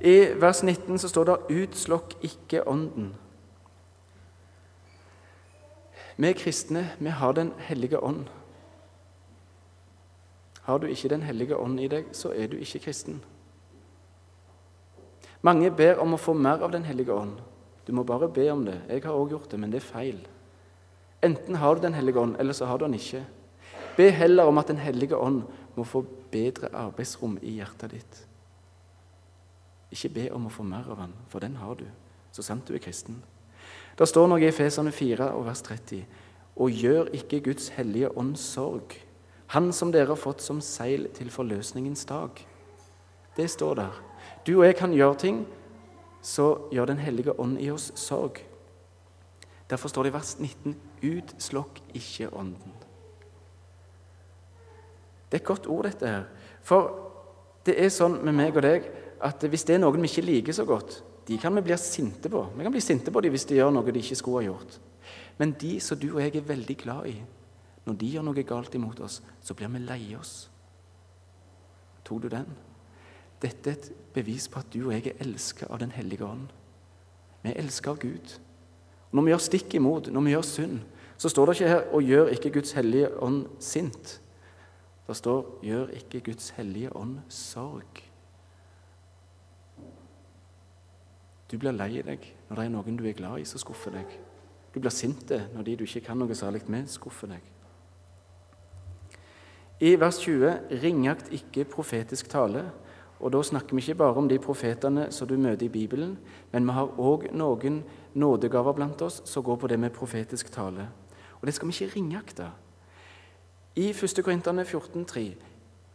I 0.02 0.34
vers 0.38 0.64
19 0.64 0.98
så 0.98 1.10
står 1.10 1.24
det 1.24 1.38
'utslokk 1.50 2.18
ikke 2.22 2.68
ånden'. 2.68 3.14
Vi 6.18 6.34
kristne 6.34 6.92
vi 7.00 7.10
har 7.10 7.32
Den 7.32 7.54
hellige 7.58 8.04
ånd. 8.04 8.26
Har 10.68 10.80
du 10.80 10.88
ikke 10.88 11.10
Den 11.10 11.24
hellige 11.24 11.58
ånd 11.58 11.80
i 11.80 11.88
deg, 11.88 12.10
så 12.12 12.34
er 12.36 12.48
du 12.52 12.58
ikke 12.60 12.84
kristen. 12.90 13.22
Mange 15.42 15.70
ber 15.72 16.02
om 16.04 16.14
å 16.14 16.20
få 16.20 16.34
mer 16.36 16.64
av 16.66 16.74
Den 16.76 16.84
hellige 16.84 17.14
ånd. 17.14 17.38
Du 17.88 17.94
må 17.96 18.04
bare 18.04 18.28
be 18.28 18.50
om 18.52 18.66
det. 18.66 18.82
Jeg 18.90 19.06
har 19.06 19.16
også 19.16 19.32
gjort 19.32 19.52
det, 19.52 19.60
men 19.60 19.72
det 19.72 19.80
er 19.80 19.88
feil. 19.88 20.20
Enten 21.24 21.56
har 21.56 21.76
du 21.76 21.82
Den 21.82 21.94
hellige 21.94 22.20
ånd, 22.20 22.36
eller 22.40 22.54
så 22.54 22.66
har 22.66 22.78
du 22.78 22.86
den 22.86 23.00
ikke. 23.00 23.24
Be 23.96 24.10
heller 24.12 24.44
om 24.44 24.58
at 24.58 24.68
Den 24.68 24.78
hellige 24.78 25.16
ånd 25.16 25.44
må 25.76 25.84
få 25.84 26.04
bedre 26.32 26.68
arbeidsrom 26.74 27.40
i 27.42 27.56
hjertet 27.62 27.92
ditt. 27.92 28.28
Ikke 29.92 30.10
be 30.10 30.30
om 30.36 30.46
å 30.48 30.52
få 30.52 30.64
mer 30.68 30.84
av 30.92 30.98
den, 31.00 31.14
for 31.30 31.40
den 31.40 31.56
har 31.56 31.76
du, 31.76 31.86
så 32.32 32.44
sant 32.44 32.68
du 32.68 32.76
er 32.76 32.84
kristen. 32.84 33.22
Det 33.98 34.08
står 34.08 34.28
noe 34.28 34.42
i 34.42 34.50
Efesene 34.50 34.92
4 34.92 35.32
og 35.32 35.46
vers 35.48 35.62
30.: 35.62 36.04
Og 36.58 36.72
gjør 36.72 37.08
ikke 37.14 37.40
Guds 37.40 37.70
hellige 37.70 38.12
ånd 38.18 38.36
sorg, 38.36 39.07
Han 39.56 39.72
som 39.74 39.92
dere 39.92 40.12
har 40.12 40.20
fått 40.20 40.44
som 40.44 40.60
seil 40.62 41.08
til 41.16 41.32
forløsningens 41.32 42.06
dag. 42.06 42.42
Det 43.38 43.48
står 43.50 43.76
der. 43.80 44.02
Du 44.48 44.58
og 44.58 44.66
jeg 44.66 44.76
kan 44.76 44.94
gjøre 44.96 45.16
ting, 45.16 45.46
så 46.22 46.68
gjør 46.72 46.86
Den 46.86 46.98
hellige 46.98 47.40
ånd 47.40 47.60
i 47.62 47.70
oss 47.72 47.92
sorg. 47.96 48.42
Derfor 49.70 49.90
står 49.90 50.04
det 50.04 50.10
i 50.10 50.14
vers 50.14 50.40
19.: 50.40 50.76
Utslokk 51.04 51.82
ikke 51.94 52.30
ånden. 52.34 52.74
Det 55.32 55.38
er 55.38 55.42
et 55.42 55.44
godt 55.44 55.68
ord, 55.68 55.84
dette 55.84 56.08
her. 56.08 56.24
For 56.64 56.92
det 57.66 57.76
er 57.84 57.90
sånn 57.92 58.20
med 58.24 58.34
meg 58.34 58.56
og 58.56 58.64
deg 58.64 58.88
at 59.24 59.44
hvis 59.44 59.66
det 59.68 59.76
er 59.76 59.80
noen 59.84 60.02
vi 60.02 60.08
ikke 60.08 60.26
liker 60.26 60.56
så 60.56 60.66
godt, 60.66 61.02
de 61.28 61.38
kan 61.38 61.56
vi 61.56 61.62
bli 61.62 61.78
sinte 61.78 62.30
på. 62.32 62.46
Vi 62.56 62.64
kan 62.64 62.72
bli 62.72 62.82
sinte 62.82 63.12
på 63.12 63.22
dem 63.22 63.34
hvis 63.36 63.46
de 63.46 63.58
gjør 63.60 63.74
noe 63.76 63.92
de 63.92 64.00
ikke 64.00 64.16
skulle 64.16 64.44
ha 64.44 64.52
gjort. 64.52 64.80
Men 65.38 65.52
de 65.60 65.80
som 65.84 66.00
du 66.00 66.14
og 66.14 66.22
jeg 66.22 66.36
er 66.36 66.48
veldig 66.48 66.78
glad 66.78 67.10
i, 67.12 67.18
når 67.88 67.96
de 67.96 68.12
gjør 68.12 68.26
noe 68.28 68.44
galt 68.44 68.76
imot 68.76 69.00
oss, 69.00 69.22
så 69.40 69.56
blir 69.56 69.72
vi 69.72 69.80
lei 69.80 70.02
oss. 70.18 70.50
Tok 72.04 72.26
du 72.26 72.28
den? 72.32 72.50
Dette 73.42 73.72
er 73.72 73.78
et 73.78 73.90
bevis 74.16 74.50
på 74.52 74.60
at 74.60 74.70
du 74.74 74.82
og 74.88 74.94
jeg 74.96 75.14
er 75.14 75.24
elsket 75.24 75.70
av 75.70 75.80
Den 75.80 75.94
hellige 75.96 76.26
ånd. 76.26 76.50
Vi 77.44 77.54
er 77.54 77.60
elsket 77.62 77.92
av 77.94 78.00
Gud. 78.02 78.38
Når 79.12 79.24
vi 79.24 79.32
gjør 79.32 79.44
stikk 79.46 79.76
imot, 79.80 80.12
når 80.12 80.26
vi 80.26 80.34
gjør 80.36 80.48
synd, 80.50 80.80
så 81.18 81.30
står 81.30 81.46
det 81.46 81.56
ikke 81.56 81.70
her 81.70 81.84
'og 81.94 82.04
gjør 82.04 82.28
ikke 82.28 82.50
Guds 82.50 82.72
hellige 82.72 83.24
ånd 83.24 83.48
sint'. 83.60 84.20
Det 85.08 85.16
står 85.16 85.60
'gjør 85.64 85.88
ikke 85.88 86.20
Guds 86.20 86.50
hellige 86.50 86.96
ånd 86.96 87.20
sorg'. 87.30 88.04
Du 91.52 91.58
blir 91.58 91.72
lei 91.72 92.02
deg 92.02 92.34
når 92.50 92.56
det 92.56 92.66
er 92.66 92.70
noen 92.70 92.98
du 92.98 93.06
er 93.06 93.14
glad 93.14 93.40
i, 93.40 93.46
som 93.46 93.60
skuffer 93.60 93.92
deg. 93.92 94.20
Du 94.74 94.80
blir 94.80 94.92
sint 94.92 95.30
når 95.30 95.64
de 95.64 95.76
du 95.76 95.84
ikke 95.84 96.02
kan 96.02 96.18
noe 96.18 96.36
særlig 96.36 96.70
med, 96.70 96.88
skuffer 96.88 97.28
deg. 97.28 97.42
I 99.80 100.00
vers 100.00 100.18
20.: 100.18 100.60
Ringakt 100.84 101.28
ikke 101.32 101.64
profetisk 101.64 102.30
tale. 102.30 102.72
Og 103.20 103.32
Da 103.32 103.42
snakker 103.44 103.76
vi 103.76 103.82
ikke 103.82 103.96
bare 103.96 104.16
om 104.16 104.30
de 104.30 104.40
profetene 104.40 105.12
som 105.12 105.28
du 105.28 105.38
møter 105.38 105.66
i 105.66 105.70
Bibelen, 105.70 106.18
men 106.52 106.66
vi 106.66 106.72
har 106.72 107.00
òg 107.00 107.28
noen 107.34 107.84
nådegaver 108.14 108.74
blant 108.74 109.02
oss 109.02 109.22
som 109.26 109.44
går 109.44 109.56
på 109.56 109.68
det 109.68 109.80
med 109.80 109.90
profetisk 109.90 110.52
tale. 110.52 110.90
Og 111.42 111.46
det 111.46 111.54
skal 111.54 111.68
vi 111.68 111.74
ikke 111.74 111.96
ringakte. 111.96 112.52
I 113.76 113.90
1. 113.90 114.24
Korintene 114.24 114.64
14,3.: 114.64 115.36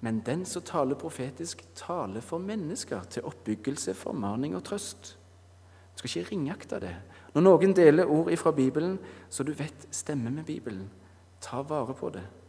Men 0.00 0.20
den 0.20 0.44
som 0.44 0.62
taler 0.62 0.94
profetisk, 0.94 1.64
taler 1.74 2.20
for 2.20 2.38
mennesker 2.38 3.00
til 3.10 3.24
oppbyggelse, 3.24 3.94
formaning 3.94 4.56
og 4.56 4.64
trøst. 4.64 5.18
Du 5.94 5.98
skal 5.98 6.20
ikke 6.20 6.30
ringakte 6.30 6.80
det. 6.80 6.96
Når 7.34 7.42
noen 7.42 7.76
deler 7.76 8.06
ord 8.06 8.36
fra 8.36 8.50
Bibelen 8.50 8.98
så 9.30 9.42
du 9.42 9.52
vet 9.52 9.88
stemmer 9.90 10.30
med 10.30 10.44
Bibelen, 10.44 10.90
ta 11.40 11.62
vare 11.62 11.94
på 11.94 12.10
det. 12.10 12.41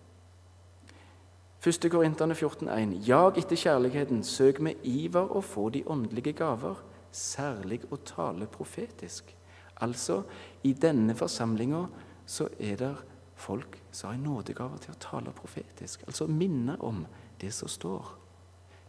1. 1.65 1.89
Korinterne 1.89 2.33
14,1.: 2.33 3.07
Jag 3.07 3.37
etter 3.37 3.55
kjærligheten, 3.55 4.23
søk 4.23 4.59
med 4.59 4.73
iver 4.83 5.31
å 5.31 5.41
få 5.41 5.69
de 5.69 5.83
åndelige 5.87 6.33
gaver, 6.33 6.75
særlig 7.11 7.81
å 7.91 7.95
tale 7.95 8.47
profetisk. 8.51 9.35
Altså, 9.81 10.23
i 10.63 10.73
denne 10.73 11.15
forsamlinga 11.15 11.85
så 12.25 12.49
er 12.59 12.75
det 12.75 12.95
folk 13.35 13.79
som 13.91 14.09
har 14.09 14.17
nådegaver 14.17 14.77
til 14.77 14.91
å 14.91 14.99
tale 14.99 15.31
profetisk. 15.31 16.03
Altså 16.07 16.27
minne 16.27 16.75
om 16.79 17.05
det 17.41 17.53
som 17.53 17.67
står. 17.67 18.11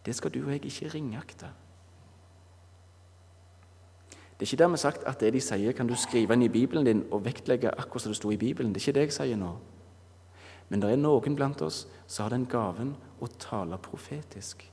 Det 0.05 0.15
skal 0.15 0.31
du 0.31 0.43
og 0.43 0.51
jeg 0.51 0.65
ikke 0.65 0.89
ringakte. 0.97 1.47
Det 4.35 4.43
er 4.43 4.51
ikke 4.51 4.63
dermed 4.63 4.77
sagt 4.77 5.03
at 5.07 5.19
det 5.19 5.31
de 5.33 5.39
sier, 5.41 5.71
kan 5.71 5.87
du 5.87 5.95
skrive 5.95 6.35
inn 6.35 6.43
i 6.43 6.51
Bibelen 6.51 6.85
din 6.85 7.05
og 7.11 7.23
vektlegge 7.25 7.71
akkurat 7.71 8.01
som 8.01 8.11
det 8.11 8.19
sto 8.19 8.31
i 8.31 8.37
Bibelen. 8.37 8.73
Det 8.73 8.81
er 8.81 8.87
ikke 8.89 8.99
det 8.99 9.07
jeg 9.07 9.13
sier 9.13 9.39
nå. 9.39 9.53
Men 10.69 10.81
det 10.81 10.91
er 10.91 11.01
noen 11.01 11.37
blant 11.37 11.61
oss 11.61 11.85
som 12.07 12.25
har 12.25 12.33
den 12.33 12.47
gaven 12.49 12.95
å 13.21 13.29
tale 13.39 13.77
profetisk. 13.81 14.65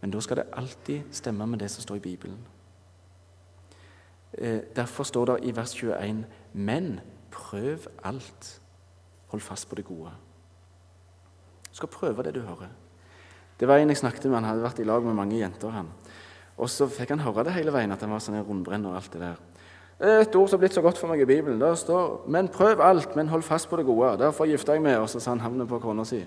Men 0.00 0.12
da 0.14 0.20
skal 0.22 0.42
det 0.42 0.50
alltid 0.60 1.14
stemme 1.14 1.46
med 1.46 1.62
det 1.62 1.70
som 1.72 1.82
står 1.82 1.98
i 1.98 2.04
Bibelen. 2.04 2.38
Eh, 4.32 4.60
derfor 4.76 5.08
står 5.08 5.32
det 5.32 5.38
i 5.48 5.54
vers 5.56 5.74
21.: 5.74 6.24
Men 6.52 7.00
prøv 7.30 7.88
alt. 8.04 8.60
Hold 9.28 9.42
fast 9.42 9.68
på 9.68 9.74
det 9.74 9.84
gode. 9.84 10.12
Du 11.70 11.74
skal 11.76 11.88
prøve 11.88 12.22
det 12.22 12.34
du 12.34 12.40
hører. 12.40 12.68
Det 13.60 13.68
var 13.68 13.78
en 13.78 13.88
jeg 13.88 13.98
snakket 13.98 14.24
med, 14.24 14.34
han 14.34 14.44
hadde 14.44 14.62
vært 14.62 14.78
i 14.78 14.84
lag 14.84 15.04
med 15.04 15.14
mange 15.14 15.38
jenter. 15.38 15.70
han. 15.70 15.88
Og 16.56 16.70
så 16.70 16.86
fikk 16.86 17.08
han 17.14 17.22
høre 17.22 17.44
det 17.44 17.52
hele 17.52 17.72
veien, 17.72 17.92
at 17.92 18.00
han 18.00 18.10
var 18.10 18.22
sånn 18.22 18.42
rundbrenner 18.42 18.90
og 18.90 18.96
alt 18.96 19.12
det 19.12 19.20
der. 19.20 19.36
Et 20.00 20.34
ord 20.34 20.48
som 20.48 20.56
har 20.56 20.62
blitt 20.62 20.74
så 20.74 20.82
godt 20.82 20.98
for 20.98 21.10
meg 21.10 21.24
i 21.24 21.26
Bibelen. 21.26 21.60
Der 21.60 21.74
står 21.74 22.24
'Men 22.28 22.48
prøv 22.48 22.80
alt, 22.80 23.16
men 23.16 23.28
hold 23.28 23.42
fast 23.42 23.68
på 23.68 23.76
det 23.76 23.86
gode'. 23.86 24.18
Derfor 24.18 24.46
gifta 24.46 24.72
jeg 24.72 24.82
meg, 24.82 24.98
og 24.98 25.10
så 25.10 25.20
sa 25.20 25.30
han 25.30 25.40
havnet 25.40 25.68
på 25.68 25.78
kona 25.78 26.04
si. 26.04 26.26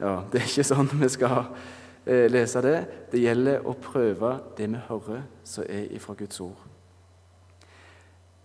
Ja, 0.00 0.22
Det 0.32 0.40
er 0.40 0.46
ikke 0.46 0.64
sånn 0.64 1.00
vi 1.00 1.08
skal 1.08 1.44
eh, 2.06 2.30
lese 2.30 2.62
det. 2.62 2.86
Det 3.12 3.20
gjelder 3.20 3.66
å 3.66 3.72
prøve 3.72 4.40
det 4.56 4.70
vi 4.70 4.78
hører 4.88 5.22
som 5.44 5.64
er 5.68 5.86
ifra 5.90 6.14
Guds 6.14 6.40
ord. 6.40 6.56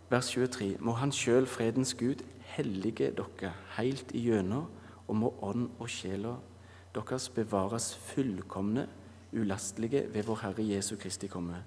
Vers 0.09 0.29
23.: 0.29 0.77
Må 0.79 0.91
Han 0.91 1.11
sjøl, 1.11 1.45
fredens 1.45 1.93
Gud, 1.93 2.23
hellige 2.39 3.11
dere 3.11 3.53
heilt 3.77 4.11
igjennom, 4.11 4.65
og 5.07 5.15
må 5.15 5.33
ånd 5.41 5.69
og 5.79 5.89
sjela 5.89 6.35
deres 6.95 7.29
bevares 7.29 7.95
fullkomne 7.95 8.87
ulastelige 9.33 10.13
ved 10.13 10.23
vår 10.23 10.39
Herre 10.41 10.75
Jesu 10.75 10.95
Kristi 10.95 11.27
komme. 11.27 11.63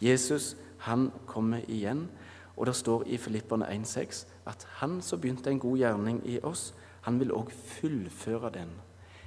Jesus 0.00 0.56
han 0.86 1.10
kommer 1.26 1.64
igjen, 1.68 2.08
og 2.56 2.66
det 2.66 2.74
står 2.76 3.06
i 3.06 3.16
Filipperne 3.16 3.68
1,6 3.68 4.24
at 4.46 4.66
han 4.80 5.00
som 5.02 5.20
begynte 5.20 5.50
en 5.50 5.60
god 5.60 5.78
gjerning 5.78 6.20
i 6.28 6.38
oss, 6.42 6.74
han 7.02 7.20
vil 7.20 7.32
òg 7.32 7.52
fullføre 7.52 8.50
den. 8.54 8.72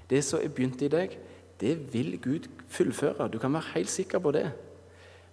Det 0.09 0.21
som 0.23 0.41
er 0.43 0.53
begynt 0.53 0.81
i 0.81 0.91
deg, 0.91 1.17
det 1.59 1.93
vil 1.93 2.19
Gud 2.21 2.49
fullføre. 2.67 3.29
Du 3.31 3.39
kan 3.39 3.53
være 3.53 3.73
helt 3.73 3.89
sikker 3.89 4.19
på 4.19 4.31
det. 4.31 4.51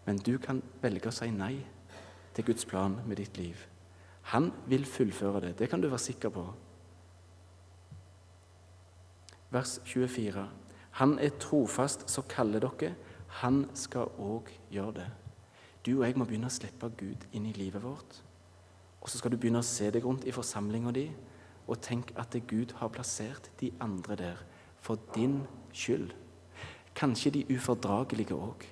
Men 0.07 0.19
du 0.19 0.39
kan 0.39 0.63
velge 0.83 1.11
å 1.11 1.15
si 1.15 1.29
nei 1.31 1.57
til 2.35 2.47
Guds 2.49 2.65
plan 2.65 2.97
med 3.07 3.21
ditt 3.21 3.37
liv. 3.39 3.57
Han 4.33 4.53
vil 4.71 4.87
fullføre 4.87 5.41
det. 5.41 5.59
Det 5.59 5.69
kan 5.71 5.81
du 5.81 5.89
være 5.89 5.99
sikker 5.99 6.33
på. 6.33 6.47
Vers 9.51 9.81
24. 9.85 10.49
Han 11.01 11.19
er 11.19 11.37
trofast 11.41 12.09
som 12.11 12.25
kaller 12.29 12.63
dere. 12.63 12.95
Han 13.43 13.65
skal 13.75 14.13
òg 14.19 14.49
gjøre 14.71 14.95
det. 15.01 15.09
Du 15.87 15.99
og 15.99 16.05
jeg 16.07 16.17
må 16.19 16.27
begynne 16.29 16.51
å 16.51 16.53
slippe 16.53 16.91
Gud 16.99 17.25
inn 17.33 17.47
i 17.49 17.57
livet 17.57 17.83
vårt. 17.83 18.19
Og 19.01 19.09
så 19.09 19.19
skal 19.19 19.33
du 19.33 19.39
begynne 19.41 19.63
å 19.63 19.67
se 19.67 19.89
deg 19.91 20.05
rundt 20.05 20.27
i 20.29 20.35
forsamlinga 20.35 20.93
di 20.93 21.07
og 21.71 21.81
tenk 21.85 22.11
at 22.19 22.35
Gud 22.51 22.75
har 22.81 22.91
plassert 22.93 23.51
de 23.61 23.71
andre 23.81 24.17
der 24.19 24.43
for 24.83 24.99
din 25.15 25.43
skyld. 25.73 26.13
Kanskje 26.97 27.31
de 27.31 27.45
ufordragelige 27.55 28.35
òg. 28.35 28.67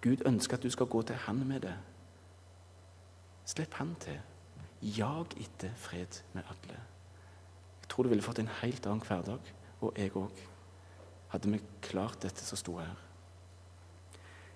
Gud 0.00 0.24
ønsker 0.26 0.56
at 0.56 0.64
du 0.64 0.70
skal 0.70 0.86
gå 0.86 1.02
til 1.02 1.16
Han 1.26 1.44
med 1.46 1.60
det. 1.60 1.74
Slipp 3.44 3.74
Han 3.74 3.94
til. 4.00 4.20
Jag 4.82 5.36
etter 5.40 5.70
fred 5.76 6.22
med 6.32 6.42
alle. 6.48 6.80
Jeg 7.80 7.88
tror 7.88 8.02
du 8.02 8.08
ville 8.08 8.22
fått 8.24 8.38
en 8.38 8.50
helt 8.62 8.86
annen 8.86 9.04
hverdag, 9.04 9.40
og 9.80 9.92
jeg 9.98 10.16
òg. 10.16 10.32
hadde 11.28 11.50
vi 11.50 11.58
klart 11.82 12.22
dette 12.22 12.44
som 12.46 12.58
sto 12.58 12.76
her. 12.78 12.94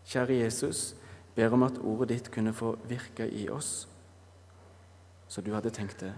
Kjære 0.06 0.36
Jesus, 0.44 0.94
ber 1.38 1.52
om 1.54 1.62
at 1.62 1.76
ordet 1.78 2.08
ditt 2.10 2.28
kunne 2.34 2.50
få 2.50 2.72
virke 2.90 3.28
i 3.30 3.44
oss, 3.54 3.86
så 5.30 5.42
du 5.44 5.52
hadde 5.54 5.70
tenkt 5.70 6.00
det. 6.02 6.10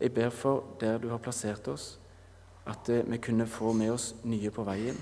Jeg 0.00 0.12
ber 0.12 0.28
for 0.30 0.76
der 0.80 0.98
du 1.00 1.08
har 1.08 1.22
plassert 1.24 1.70
oss, 1.72 1.94
at 2.68 2.88
eh, 2.92 3.06
vi 3.08 3.16
kunne 3.16 3.46
få 3.48 3.72
med 3.72 3.94
oss 3.94 4.10
nye 4.28 4.50
på 4.52 4.64
veien. 4.68 4.98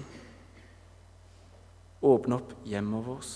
Åpne 2.07 2.39
opp 2.39 2.55
hjemmet 2.65 3.09
vårt, 3.09 3.33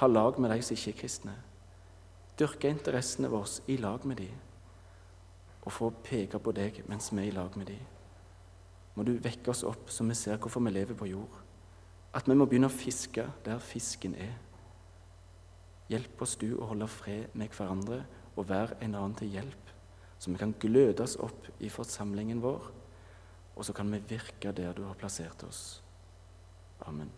ha 0.00 0.10
lag 0.10 0.40
med 0.40 0.50
de 0.50 0.58
som 0.66 0.74
ikke 0.74 0.96
er 0.96 0.98
kristne. 1.04 1.36
Dyrke 2.40 2.74
interessene 2.74 3.30
våre 3.30 3.62
i 3.70 3.78
lag 3.78 4.02
med 4.08 4.18
dem, 4.24 4.34
og 5.62 5.78
få 5.78 5.92
peke 6.02 6.42
på 6.42 6.56
deg 6.58 6.82
mens 6.90 7.12
vi 7.12 7.22
er 7.22 7.30
i 7.30 7.38
lag 7.38 7.54
med 7.54 7.70
dem. 7.70 7.86
Må 8.96 9.06
du 9.06 9.14
vekke 9.14 9.54
oss 9.54 9.62
opp 9.62 9.94
så 9.94 10.02
vi 10.10 10.18
ser 10.18 10.42
hvorfor 10.42 10.66
vi 10.66 10.74
lever 10.74 10.98
på 10.98 11.12
jord. 11.14 11.41
At 12.12 12.28
vi 12.28 12.36
må 12.36 12.46
begynne 12.46 12.68
å 12.68 12.74
fiske 12.74 13.24
der 13.44 13.62
fisken 13.64 14.14
er. 14.20 14.34
Hjelp 15.88 16.24
oss 16.24 16.36
du 16.40 16.54
å 16.58 16.68
holde 16.70 16.88
fred 16.88 17.34
med 17.36 17.52
hverandre 17.56 18.02
og 18.36 18.48
være 18.48 18.78
en 18.84 18.96
annen 18.96 19.16
til 19.18 19.32
hjelp 19.32 19.62
så 20.22 20.30
vi 20.30 20.38
kan 20.38 20.52
gløde 20.54 21.02
opp 21.18 21.48
i 21.58 21.68
forsamlingen 21.72 22.38
vår, 22.44 22.68
og 23.56 23.64
så 23.66 23.74
kan 23.74 23.90
vi 23.90 23.98
virke 24.06 24.52
der 24.54 24.76
du 24.76 24.84
har 24.86 24.94
plassert 24.94 25.42
oss. 25.42 25.82
Amen. 26.86 27.10